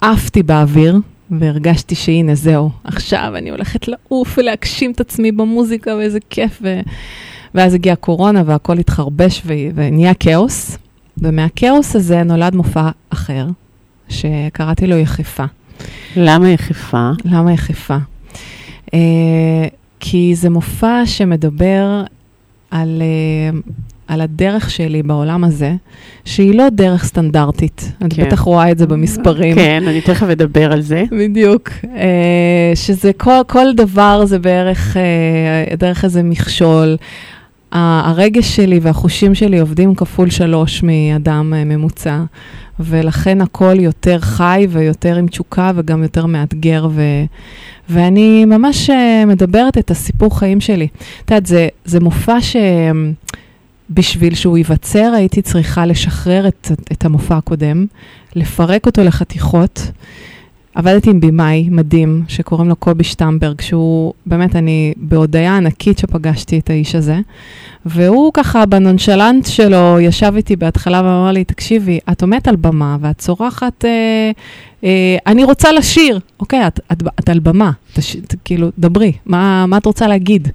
[0.00, 0.96] עפתי באוויר,
[1.38, 6.58] והרגשתי שהנה, זהו, עכשיו אני הולכת לעוף ולהגשים את עצמי במוזיקה, ואיזה כיף.
[6.62, 6.80] ו...
[7.54, 9.52] ואז הגיעה קורונה והכל התחרבש ו...
[9.74, 10.78] ונהיה כאוס.
[11.18, 13.46] ומהכאוס הזה נולד מופע אחר,
[14.08, 15.44] שקראתי לו יחפה.
[16.16, 17.10] למה יחפה?
[17.24, 17.96] למה יחפה?
[18.86, 18.92] Uh,
[20.00, 22.02] כי זה מופע שמדבר
[22.70, 23.70] על, uh,
[24.08, 25.74] על הדרך שלי בעולם הזה,
[26.24, 27.92] שהיא לא דרך סטנדרטית.
[28.00, 28.06] כן.
[28.06, 28.26] את.
[28.26, 29.54] בטח רואה את זה במספרים.
[29.54, 31.04] כן, אני תכף אדבר על זה.
[31.10, 31.68] בדיוק.
[31.68, 31.86] Uh,
[32.74, 36.96] שזה כל, כל דבר זה בערך uh, דרך איזה מכשול.
[37.72, 42.20] הרגש שלי והחושים שלי עובדים כפול שלוש מאדם uh, ממוצע,
[42.80, 47.02] ולכן הכל יותר חי ויותר עם תשוקה וגם יותר מאתגר, ו,
[47.88, 48.90] ואני ממש
[49.26, 50.88] מדברת את הסיפור חיים שלי.
[51.24, 52.40] את יודעת, זה, זה מופע
[53.92, 57.86] שבשביל שהוא ייווצר הייתי צריכה לשחרר את, את המופע הקודם,
[58.36, 59.80] לפרק אותו לחתיכות.
[60.74, 66.70] עבדתי עם במאי מדהים, שקוראים לו קובי שטמברג, שהוא, באמת, אני בהודיה ענקית שפגשתי את
[66.70, 67.20] האיש הזה,
[67.86, 73.18] והוא ככה, בנונשלנט שלו, ישב איתי בהתחלה ואמר לי, תקשיבי, את עומדת על במה ואת
[73.18, 74.30] צורחת, אה,
[74.84, 76.20] אה, אני רוצה לשיר.
[76.40, 80.48] אוקיי, את, את, את על במה, תש, ת, כאילו, דברי, מה, מה את רוצה להגיד?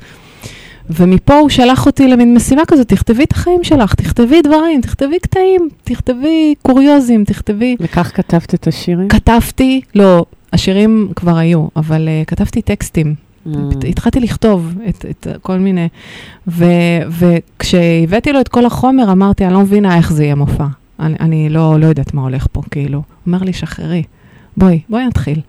[0.89, 5.69] ומפה הוא שלח אותי למין משימה כזאת, תכתבי את החיים שלך, תכתבי דברים, תכתבי קטעים,
[5.83, 7.75] תכתבי קוריוזים, תכתבי...
[7.79, 9.07] וכך כתבת את השירים?
[9.07, 13.15] כתבתי, לא, השירים כבר היו, אבל uh, כתבתי טקסטים.
[13.47, 13.49] Mm.
[13.89, 15.87] התחלתי לכתוב את, את כל מיני,
[16.47, 16.65] ו,
[17.09, 20.65] וכשהבאתי לו את כל החומר, אמרתי, אני לא מבינה איך זה יהיה מופע.
[20.99, 23.01] אני, אני לא, לא יודעת מה הולך פה, כאילו.
[23.27, 24.03] אומר לי, שחררי,
[24.57, 25.41] בואי, בואי נתחיל.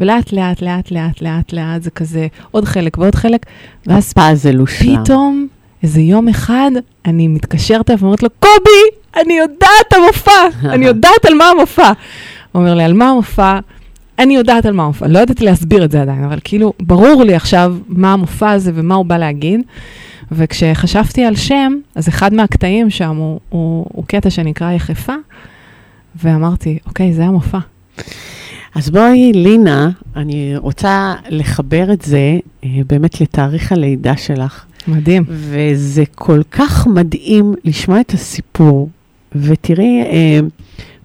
[0.00, 3.46] ולאט, לאט, לאט, לאט, לאט, לאט, זה כזה עוד חלק ועוד חלק,
[3.86, 5.04] ואז הפאזל הושלם.
[5.04, 5.46] פתאום,
[5.82, 6.70] איזה יום אחד,
[7.04, 10.30] אני מתקשרת אליו ואומרת לו, קובי, אני יודעת המופע,
[10.64, 11.92] אני יודעת על מה המופע.
[12.52, 13.58] הוא אומר לי, על מה המופע?
[14.18, 17.34] אני יודעת על מה המופע, לא ידעתי להסביר את זה עדיין, אבל כאילו, ברור לי
[17.34, 19.60] עכשיו מה המופע הזה ומה הוא בא להגיד.
[20.32, 25.14] וכשחשבתי על שם, אז אחד מהקטעים שם הוא, הוא, הוא קטע שנקרא יחפה,
[26.22, 27.58] ואמרתי, אוקיי, זה המופע.
[28.74, 34.64] אז בואי, לינה, אני רוצה לחבר את זה אה, באמת לתאריך הלידה שלך.
[34.88, 35.24] מדהים.
[35.28, 38.88] וזה כל כך מדהים לשמוע את הסיפור,
[39.32, 40.40] ותראי אה,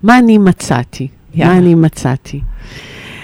[0.04, 1.08] מה אני מצאתי.
[1.36, 1.54] יאללה.
[1.54, 2.42] מה אני מצאתי.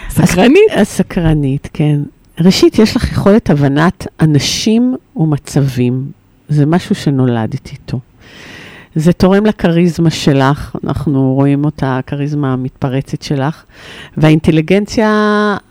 [0.09, 0.71] סקרנית?
[0.71, 1.99] אז, סקרנית, כן.
[2.39, 6.11] ראשית, יש לך יכולת הבנת אנשים ומצבים.
[6.49, 7.99] זה משהו שנולדת איתו.
[8.95, 13.63] זה תורם לכריזמה שלך, אנחנו רואים אותה, הכריזמה המתפרצת שלך,
[14.17, 15.09] והאינטליגנציה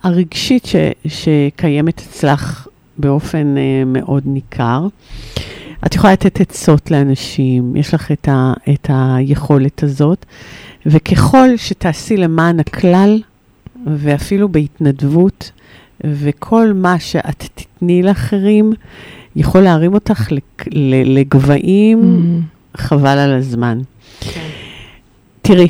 [0.03, 2.69] הרגשית ש, שקיימת אצלך
[2.99, 4.87] באופן uh, מאוד ניכר.
[5.87, 10.27] את יכולה לתת עצות לאנשים, יש לך את, ה, את היכולת הזאת,
[10.87, 13.23] וככל שתעשי למען הכלל,
[13.87, 15.51] ואפילו בהתנדבות,
[16.05, 18.73] וכל מה שאת תתני לאחרים,
[19.37, 20.29] יכול להרים אותך
[21.05, 22.54] לגבהים, Mm.
[22.77, 23.79] חבל על הזמן.
[25.43, 25.69] תראי,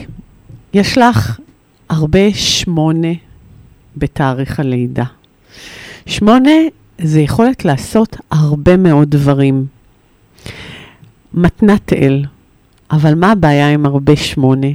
[0.74, 1.38] יש לך
[1.88, 3.12] הרבה שמונה
[3.96, 5.04] בתאריך הלידה.
[6.06, 6.50] שמונה
[6.98, 9.66] זה יכולת לעשות הרבה מאוד דברים.
[11.34, 12.24] מתנת אל,
[12.90, 14.66] אבל מה הבעיה עם הרבה שמונה?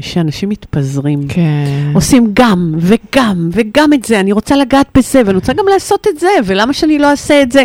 [0.00, 1.28] שאנשים מתפזרים.
[1.28, 1.90] כן.
[1.94, 6.20] עושים גם וגם וגם את זה, אני רוצה לגעת בזה, ואני רוצה גם לעשות את
[6.20, 7.64] זה, ולמה שאני לא אעשה את זה?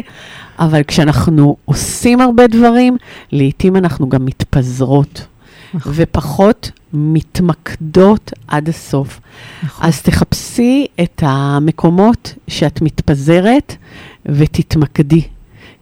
[0.60, 2.97] אבל כשאנחנו עושים הרבה דברים,
[3.32, 5.26] לעתים אנחנו גם מתפזרות,
[5.74, 5.91] נכון.
[5.95, 9.20] ופחות מתמקדות עד הסוף.
[9.64, 9.86] נכון.
[9.86, 13.76] אז תחפשי את המקומות שאת מתפזרת
[14.26, 15.22] ותתמקדי.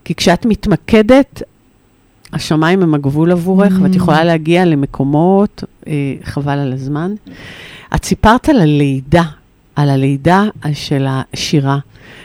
[0.05, 1.41] כי כשאת מתמקדת,
[2.33, 3.81] השמיים הם הגבול עבורך, Mm.
[3.83, 5.93] ואת יכולה להגיע למקומות, אה,
[6.23, 7.13] חבל על הזמן.
[7.95, 9.23] את סיפרת על הלידה,
[9.75, 10.43] על הלידה
[10.73, 11.77] של השירה.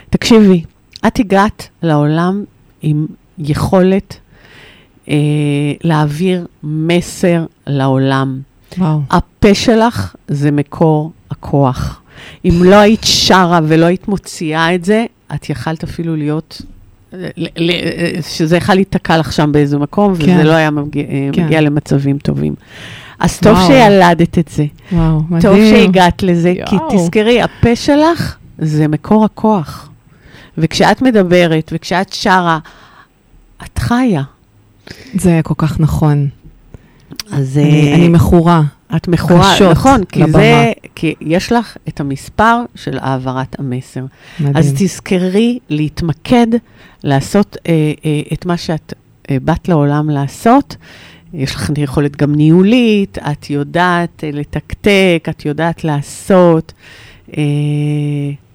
[0.09, 0.63] תקשיבי,
[1.07, 2.43] את הגעת לעולם
[2.81, 3.05] עם
[3.37, 4.17] יכולת
[5.09, 5.15] אה,
[5.83, 8.39] להעביר מסר לעולם.
[8.77, 8.99] וואו.
[9.09, 12.01] הפה שלך זה מקור הכוח.
[12.45, 16.61] אם לא היית שרה ולא היית מוציאה את זה, את יכלת אפילו להיות,
[18.21, 20.21] שזה יכול להיתקע לך שם באיזה מקום, כן.
[20.21, 21.45] וזה לא היה מגיע, כן.
[21.45, 22.55] מגיע למצבים טובים.
[23.19, 23.67] אז טוב וואו.
[23.67, 25.41] שילדת את זה, וואו, מדהים.
[25.41, 26.97] טוב שהגעת לזה, כי יואו.
[26.97, 29.89] תזכרי, הפה שלך זה מקור הכוח.
[30.57, 32.59] וכשאת מדברת וכשאת שרה,
[33.63, 34.23] את חיה.
[35.13, 36.27] זה כל כך נכון.
[37.31, 38.61] אז אני, אה, אני מכורה.
[38.95, 40.31] את מכורה, קשות נכון, כי לבמה.
[40.31, 44.05] זה, כי יש לך את המספר של העברת המסר.
[44.39, 44.57] מדהים.
[44.57, 46.47] אז תזכרי להתמקד,
[47.03, 47.73] לעשות אה,
[48.05, 48.93] אה, את מה שאת
[49.29, 50.75] אה, באת לעולם לעשות.
[51.33, 56.73] יש לך יכולת גם ניהולית, את יודעת אה, לתקתק, את יודעת לעשות.
[57.37, 57.43] אה,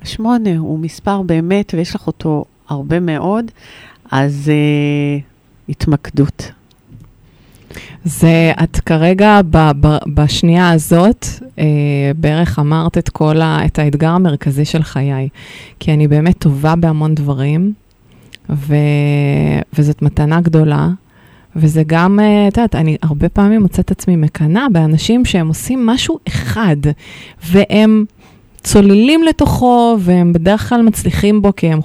[0.05, 3.51] שמונה הוא מספר באמת, ויש לך אותו הרבה מאוד,
[4.11, 5.19] אז אה,
[5.69, 6.53] התמקדות.
[8.05, 11.27] זה, את כרגע ב, ב, בשנייה הזאת,
[11.59, 11.65] אה,
[12.17, 15.29] בערך אמרת את כל ה, את האתגר המרכזי של חיי.
[15.81, 17.73] כי אני באמת טובה בהמון דברים,
[18.51, 18.75] ו,
[19.79, 20.89] וזאת מתנה גדולה.
[21.57, 26.19] וזה גם, אה, את יודעת, אני הרבה פעמים מוצאת עצמי מקנאה באנשים שהם עושים משהו
[26.29, 26.77] אחד,
[27.45, 28.05] והם
[28.65, 31.81] צוללים לתוכו, והם בדרך כלל מצליחים בו, כי הם...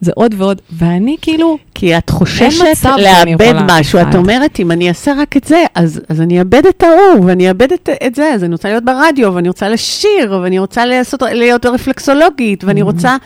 [0.00, 4.00] זה עוד ועוד, ואני כאילו, כי את חוששת לאבד משהו.
[4.00, 7.48] את אומרת, אם אני אעשה רק את זה, אז, אז אני אאבד את ההוא, ואני
[7.48, 11.22] אאבד את, את זה, אז אני רוצה להיות ברדיו, ואני רוצה לשיר, ואני רוצה לעשות,
[11.22, 13.16] להיות רפלקסולוגית, ואני רוצה,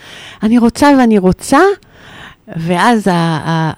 [0.43, 1.61] אני רוצה ואני רוצה,
[2.57, 3.09] ואז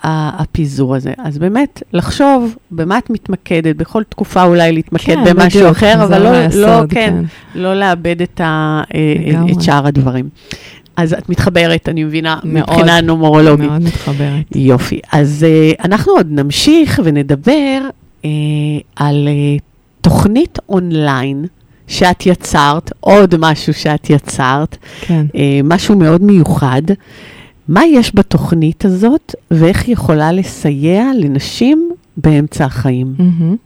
[0.02, 1.12] הפיזור הזה.
[1.18, 6.22] אז באמת, לחשוב במה את מתמקדת, בכל תקופה אולי להתמקד כן, במשהו בדיוק, אחר, אבל
[6.22, 7.14] לא, היסוד, לא, כן,
[7.54, 7.60] כן.
[7.60, 9.52] לא לאבד את, ה, אה, לגמרי.
[9.52, 10.28] את שאר הדברים.
[10.96, 13.70] אז את מתחברת, אני מבינה, מאוד, מבחינה נומרולוגית.
[13.70, 14.44] מאוד מתחברת.
[14.54, 15.00] יופי.
[15.12, 17.80] אז uh, אנחנו עוד נמשיך ונדבר
[18.22, 18.26] uh,
[18.96, 19.60] על uh,
[20.00, 21.46] תוכנית אונליין
[21.86, 25.26] שאת יצרת, עוד משהו שאת יצרת, כן.
[25.32, 26.82] uh, משהו מאוד מיוחד.
[27.68, 33.14] מה יש בתוכנית הזאת ואיך היא יכולה לסייע לנשים באמצע החיים?
[33.18, 33.56] מהמם.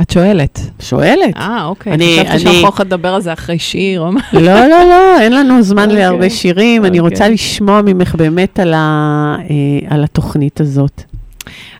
[0.00, 0.60] את שואלת.
[0.80, 1.36] שואלת.
[1.36, 1.92] אה, אוקיי.
[1.92, 4.20] אני- חשבתי אני- שאנחנו הולכות לדבר על זה אחרי שיר או מה.
[4.32, 5.96] לא, לא, לא, אין לנו זמן אוקיי.
[5.98, 6.84] להרבה שירים.
[6.84, 7.10] אני אוקיי.
[7.12, 9.50] רוצה לשמוע ממך באמת על, ה, uh,
[9.88, 11.02] על התוכנית הזאת.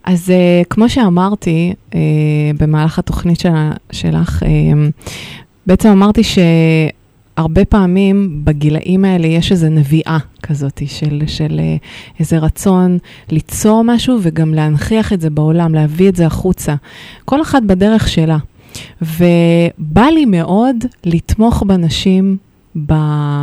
[0.05, 1.95] אז uh, כמו שאמרתי uh,
[2.59, 3.49] במהלך התוכנית של,
[3.93, 4.47] שלך, uh,
[5.67, 6.23] בעצם אמרתי
[7.39, 12.99] שהרבה פעמים בגילאים האלה יש איזו נביאה כזאת של, של uh, איזה רצון
[13.31, 16.75] ליצור משהו וגם להנכיח את זה בעולם, להביא את זה החוצה.
[17.25, 18.37] כל אחת בדרך שלה.
[19.03, 22.37] ובא לי מאוד לתמוך בנשים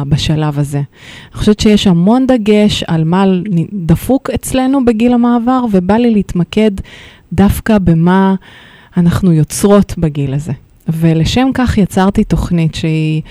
[0.10, 0.78] בשלב הזה.
[0.78, 3.26] אני חושבת שיש המון דגש על מה
[3.74, 6.72] דפוק אצלנו בגיל המעבר, ובא לי להתמקד
[7.34, 8.36] דווקא במה
[8.98, 10.54] אנחנו יוצרות בגיל הזה.
[10.88, 13.22] ולשם כך יצרתי תוכנית שהיא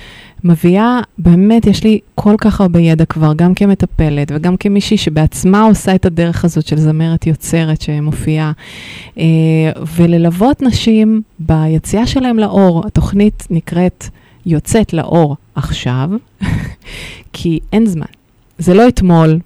[0.45, 5.95] מביאה, באמת יש לי כל כך הרבה ידע כבר, גם כמטפלת וגם כמישהי שבעצמה עושה
[5.95, 8.53] את הדרך הזאת של זמרת יוצרת שמופיעה,
[9.19, 9.25] אה,
[9.97, 12.87] וללוות נשים ביציאה שלהם לאור.
[12.87, 14.05] התוכנית נקראת
[14.47, 16.11] יוצאת לאור עכשיו,
[17.33, 18.07] כי אין זמן.
[18.59, 19.39] זה לא אתמול,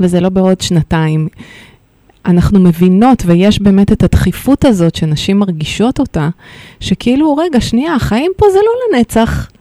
[0.00, 1.28] וזה לא בעוד שנתיים.
[2.26, 6.28] אנחנו מבינות, ויש באמת את הדחיפות הזאת שנשים מרגישות אותה,
[6.80, 9.51] שכאילו, רגע, שנייה, החיים פה זה לא לנצח.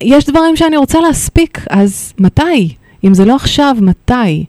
[0.00, 2.74] יש דברים שאני רוצה להספיק, אז מתי?
[3.04, 4.44] אם זה לא עכשיו, מתי?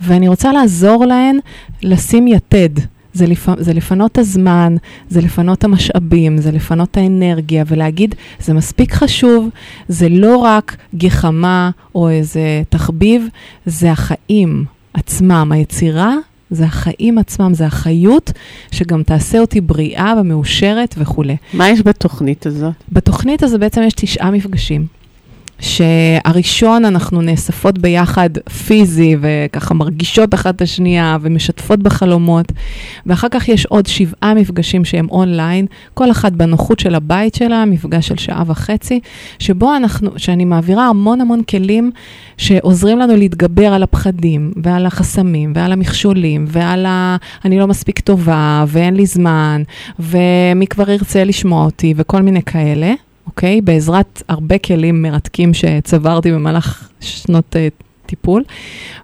[0.00, 1.38] ואני רוצה לעזור להן
[1.82, 2.68] לשים יתד.
[3.14, 3.48] זה, לפ...
[3.58, 4.76] זה לפנות הזמן,
[5.08, 9.48] זה לפנות המשאבים, זה לפנות האנרגיה, ולהגיד, זה מספיק חשוב,
[9.88, 13.26] זה לא רק גחמה או איזה תחביב,
[13.66, 14.64] זה החיים
[14.94, 16.14] עצמם, היצירה.
[16.52, 18.32] זה החיים עצמם, זה החיות
[18.70, 21.36] שגם תעשה אותי בריאה ומאושרת וכולי.
[21.54, 22.72] מה יש בתוכנית הזאת?
[22.92, 25.01] בתוכנית הזו בעצם יש תשעה מפגשים.
[25.62, 28.30] שהראשון אנחנו נאספות ביחד
[28.66, 32.52] פיזי וככה מרגישות אחת את השנייה ומשתפות בחלומות,
[33.06, 38.08] ואחר כך יש עוד שבעה מפגשים שהם אונליין, כל אחת בנוחות של הבית שלה, מפגש
[38.08, 39.00] של שעה וחצי,
[39.38, 41.90] שבו אנחנו, שאני מעבירה המון המון כלים
[42.36, 47.16] שעוזרים לנו להתגבר על הפחדים ועל החסמים ועל המכשולים ועל ה...
[47.44, 49.62] אני לא מספיק טובה ואין לי זמן
[49.98, 52.92] ומי כבר ירצה לשמוע אותי וכל מיני כאלה.
[53.26, 53.60] אוקיי?
[53.60, 58.44] בעזרת הרבה כלים מרתקים שצברתי במהלך שנות uh, טיפול.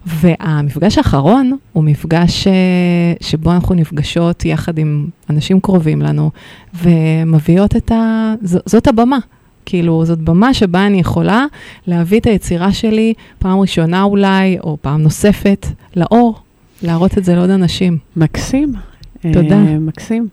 [0.05, 6.31] והמפגש האחרון הוא מפגש uh, שבו אנחנו נפגשות יחד עם אנשים קרובים לנו,
[6.73, 8.33] ומביאות את ה...
[8.41, 9.17] ז, זאת הבמה.
[9.65, 11.45] כאילו, זאת במה שבה אני יכולה
[11.87, 16.39] להביא את היצירה שלי פעם ראשונה אולי, או פעם נוספת, לאור,
[16.83, 17.97] להראות את זה לעוד אנשים.
[18.15, 18.88] מקסים.
[19.21, 19.55] תודה.
[19.55, 20.27] Uh, מקסים.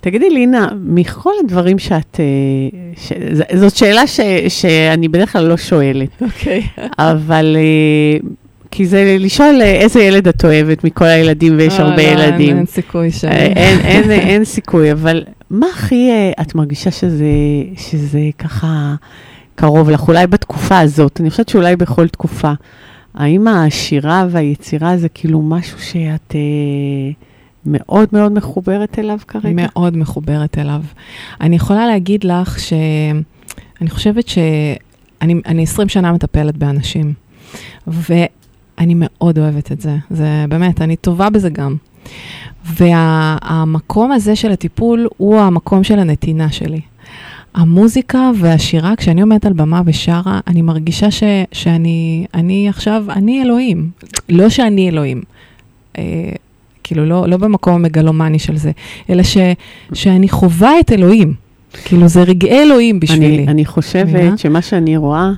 [0.00, 2.20] תגידי, לינה, מכל הדברים שאת...
[2.20, 3.12] Uh, ש...
[3.32, 4.20] ז- זאת שאלה ש...
[4.48, 6.62] שאני בדרך כלל לא שואלת, אוקיי.
[6.98, 7.56] אבל...
[8.20, 8.26] Uh,
[8.72, 12.48] כי זה לשאול איזה ילד את אוהבת מכל הילדים, ויש אה, הרבה לא, ילדים.
[12.48, 13.24] אין, אין סיכוי ש...
[13.24, 17.26] אה, אין, אין, אין סיכוי, אבל מה הכי אה, את מרגישה שזה,
[17.76, 18.94] שזה ככה
[19.54, 20.08] קרוב לך?
[20.08, 22.52] אולי בתקופה הזאת, אני חושבת שאולי בכל תקופה.
[23.14, 27.10] האם השירה והיצירה זה כאילו משהו שאת אה,
[27.66, 29.50] מאוד מאוד מחוברת אליו כרגע?
[29.52, 30.82] מאוד מחוברת אליו.
[31.40, 37.12] אני יכולה להגיד לך שאני חושבת שאני אני 20 שנה מטפלת באנשים,
[37.86, 39.96] ואני מאוד אוהבת את זה.
[40.10, 41.76] זה באמת, אני טובה בזה גם.
[42.64, 46.80] והמקום הזה של הטיפול הוא המקום של הנתינה שלי.
[47.54, 53.90] המוזיקה והשירה, כשאני עומדת על במה ושרה, אני מרגישה ש, שאני אני עכשיו, אני אלוהים.
[54.28, 55.22] לא שאני אלוהים.
[56.92, 58.70] כאילו, לא, לא במקום המגלומני של זה,
[59.10, 59.36] אלא ש,
[59.92, 61.34] שאני חווה את אלוהים.
[61.84, 63.26] כאילו, זה רגעי אלוהים בשבילי.
[63.38, 64.36] אני, אני חושבת מבינה?
[64.38, 65.30] שמה שאני רואה,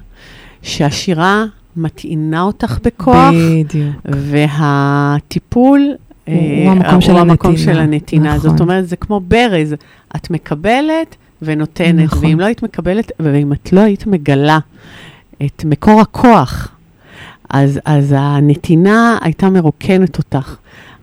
[0.62, 1.44] שהשירה
[1.76, 3.96] מטעינה אותך בכוח, בדיוק.
[4.04, 7.72] והטיפול הוא- אה, הוא המקום של הוא המקום הנתינה.
[7.74, 8.34] של הנתינה.
[8.36, 8.50] נכון.
[8.50, 9.74] זאת אומרת, זה כמו ברז,
[10.16, 12.24] את מקבלת ונותנת, נכון.
[12.28, 14.58] ואם לא היית מקבלת, ואם את לא היית מגלה
[15.46, 16.68] את מקור הכוח,
[17.50, 20.56] אז, אז הנתינה הייתה מרוקנת אותך.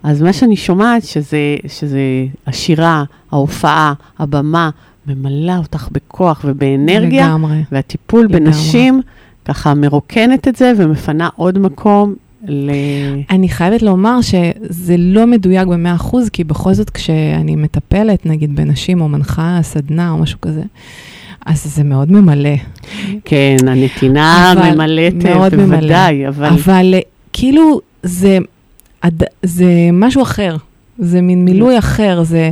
[0.04, 2.02] אז מה שאני שומעת, שזה, שזה
[2.48, 4.70] השירה, ההופעה, הבמה,
[5.08, 7.64] ממלאה אותך בכוח ובאנרגיה, לגמרי.
[7.72, 8.40] והטיפול לגמרי.
[8.40, 9.02] בנשים
[9.46, 12.16] ככה מרוקנת את זה ומפנה עוד מקום
[12.48, 12.72] ל...
[13.30, 19.10] אני חייבת לומר שזה לא מדויק ב-100%, כי בכל זאת כשאני מטפלת, נגיד בנשים או
[19.10, 20.64] מנחה סדנה או משהו כזה,
[21.46, 22.56] אז זה מאוד ממלא.
[23.26, 25.14] כן, הנתינה ממלאת.
[25.54, 26.48] בוודאי, אבל...
[26.48, 27.00] אבל אה,
[27.34, 28.38] כאילו זה,
[29.44, 30.56] זה משהו אחר,
[31.00, 32.52] זה מין מילוי אחר, זה,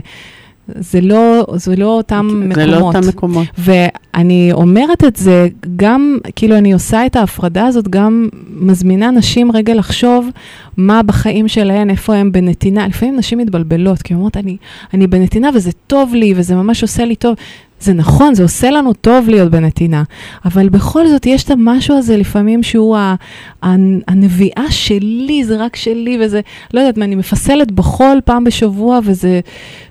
[0.75, 2.55] זה, לא, זה לא אותם מקומות.
[2.55, 3.47] זה לא אותם מקומות.
[3.57, 9.73] ואני אומרת את זה גם, כאילו אני עושה את ההפרדה הזאת, גם מזמינה נשים רגע
[9.73, 10.29] לחשוב
[10.77, 12.87] מה בחיים שלהן, איפה הן בנתינה.
[12.87, 14.57] לפעמים נשים מתבלבלות, כי הן אומרות, אני,
[14.93, 17.35] אני בנתינה וזה טוב לי, וזה ממש עושה לי טוב.
[17.79, 20.03] זה נכון, זה עושה לנו טוב להיות בנתינה,
[20.45, 23.15] אבל בכל זאת יש את המשהו הזה לפעמים שהוא ה,
[23.63, 23.75] ה,
[24.07, 26.41] הנביאה שלי, זה רק שלי, וזה,
[26.73, 29.39] לא יודעת מה, אני מפסלת בחול פעם בשבוע, וזה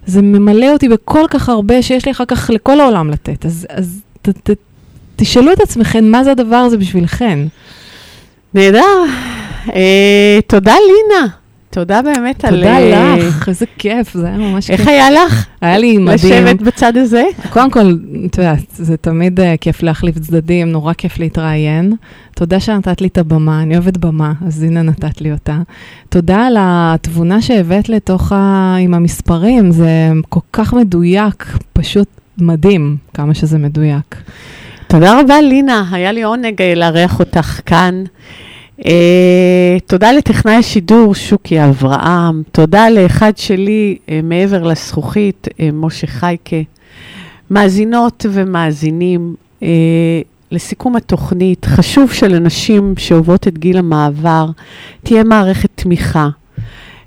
[0.07, 3.47] זה ממלא אותי בכל כך הרבה שיש לי אחר כך לכל העולם לתת.
[3.47, 4.51] אז, אז ת, ת,
[5.17, 7.39] תשאלו את עצמכם מה זה הדבר הזה בשבילכן.
[8.55, 9.05] נהדר.
[9.75, 11.27] אה, תודה, לינה.
[11.71, 12.57] תודה באמת על...
[12.57, 14.89] תודה אה, לך, איזה כיף, זה היה ממש איך כיף.
[14.89, 15.47] היה לך?
[15.61, 16.45] היה לי מדהים.
[16.45, 17.23] לשבת בצד הזה?
[17.51, 17.97] קודם כל,
[18.27, 21.93] את יודעת, זה תמיד uh, כיף להחליף צדדים, נורא כיף להתראיין.
[22.35, 25.59] תודה שנתת לי את הבמה, אני אוהבת במה, אז הנה נתת לי אותה.
[26.09, 28.77] תודה על התבונה שהבאת לתוך ה...
[28.81, 32.09] עם המספרים, זה כל כך מדויק, פשוט
[32.39, 34.17] מדהים כמה שזה מדויק.
[34.87, 35.85] תודה רבה, לינה.
[35.93, 38.05] היה לי עונג אה, לארח אותך כאן.
[38.87, 42.43] אה, תודה לטכנאי השידור, שוקי אברהם.
[42.53, 46.57] תודה לאחד שלי, אה, מעבר לזכוכית, אה, משה חייקה.
[47.51, 49.69] מאזינות ומאזינים, אה,
[50.53, 54.47] לסיכום התוכנית, חשוב שלנשים שעוברות את גיל המעבר
[55.03, 56.29] תהיה מערכת תמיכה.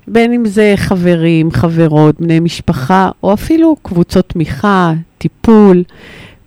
[0.08, 5.82] בין אם זה חברים, חברות, בני משפחה, או אפילו קבוצות תמיכה, טיפול.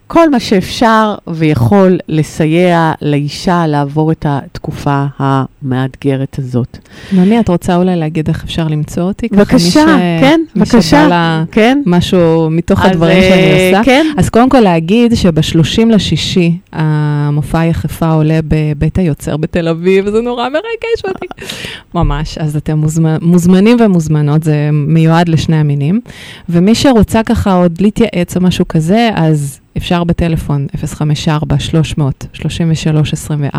[0.08, 6.78] כל מה שאפשר ויכול לסייע לאישה לעבור את התקופה המאתגרת הזאת.
[7.14, 9.28] נעמי, את רוצה אולי להגיד איך אפשר למצוא אותי?
[9.32, 11.82] מי בבקשה, ש- כן, מי בבקשה, שבא לה כן.
[11.86, 13.84] משהו מתוך אז, הדברים אה, שאני עושה.
[13.84, 20.22] כן, אז קודם כל להגיד שב-30 לשישי המופע יחפה עולה בבית היוצר בתל אביב, וזה
[20.22, 21.26] נורא מרגש אותי.
[21.94, 23.18] ממש, אז אתם מוזמנ...
[23.22, 26.00] מוזמנים ומוזמנות, זה מיועד לשני המינים.
[26.50, 30.68] ומי שרוצה ככה עוד להתייעץ או משהו כזה, אז אפשר בטלפון
[33.56, 33.58] 054-300-3324,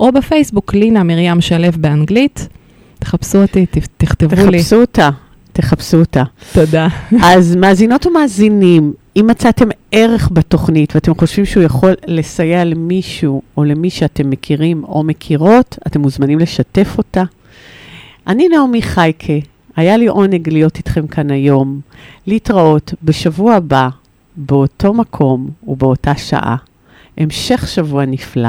[0.00, 2.48] או בפייסבוק לינה מרים שלו באנגלית.
[2.98, 3.66] תחפשו אותי,
[3.96, 4.58] תכתבו לי.
[4.58, 5.10] תחפשו אותה,
[5.52, 6.22] תחפשו אותה.
[6.52, 6.88] תודה.
[7.22, 13.90] אז מאזינות ומאזינים, אם מצאתם ערך בתוכנית ואתם חושבים שהוא יכול לסייע למישהו או למי
[13.90, 17.22] שאתם מכירים או מכירות, אתם מוזמנים לשתף אותה.
[18.26, 19.32] אני נעמי חייקה,
[19.76, 21.80] היה לי עונג להיות איתכם כאן היום.
[22.26, 23.88] להתראות בשבוע הבא,
[24.40, 26.56] באותו מקום ובאותה שעה.
[27.16, 28.48] המשך שבוע נפלא.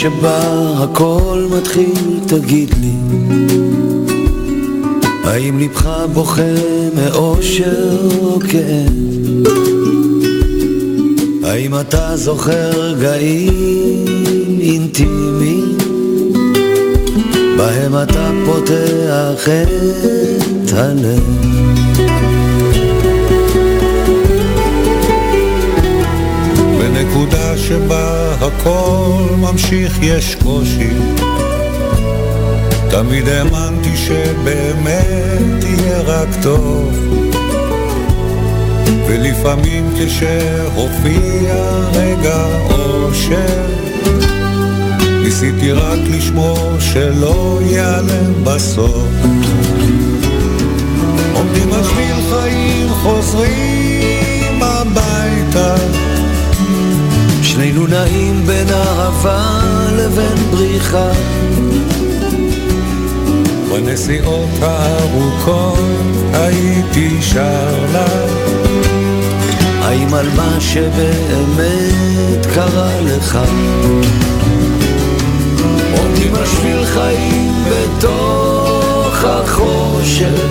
[0.00, 2.92] שבה הכל מתחיל, תגיד לי
[5.24, 6.42] האם לבך בוכה
[6.96, 9.46] מאושר או כאב?
[11.44, 15.78] האם אתה זוכר רגעים אינטימיים
[17.56, 21.48] בהם אתה פותח את הלב?
[26.78, 30.90] בנקודה שבה הכל ממשיך יש קושי.
[32.90, 36.92] תמיד האמנתי שבאמת יהיה רק טוב.
[39.06, 41.54] ולפעמים כשהופיע
[41.92, 43.66] רגע אושר
[45.22, 49.08] ניסיתי רק לשמור שלא ייעלם בסוף.
[51.34, 55.76] עומדים על שביל חיים חוזרים הביתה
[57.58, 59.60] שנינו נעים בין אהבה
[59.92, 61.10] לבין בריחה.
[63.72, 65.78] בנסיעות הארוכות
[66.32, 68.06] הייתי שר לה.
[69.82, 73.38] האם על מה שבאמת קרה לך?
[75.98, 80.46] עומדים על שביל חיים בתוך החושך.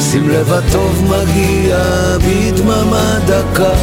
[0.00, 1.78] שים לב הטוב מגיע
[2.18, 3.74] בדממה דקה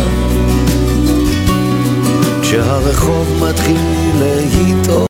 [2.55, 3.77] כשהרחוב מתחיל
[4.21, 4.95] להתעורר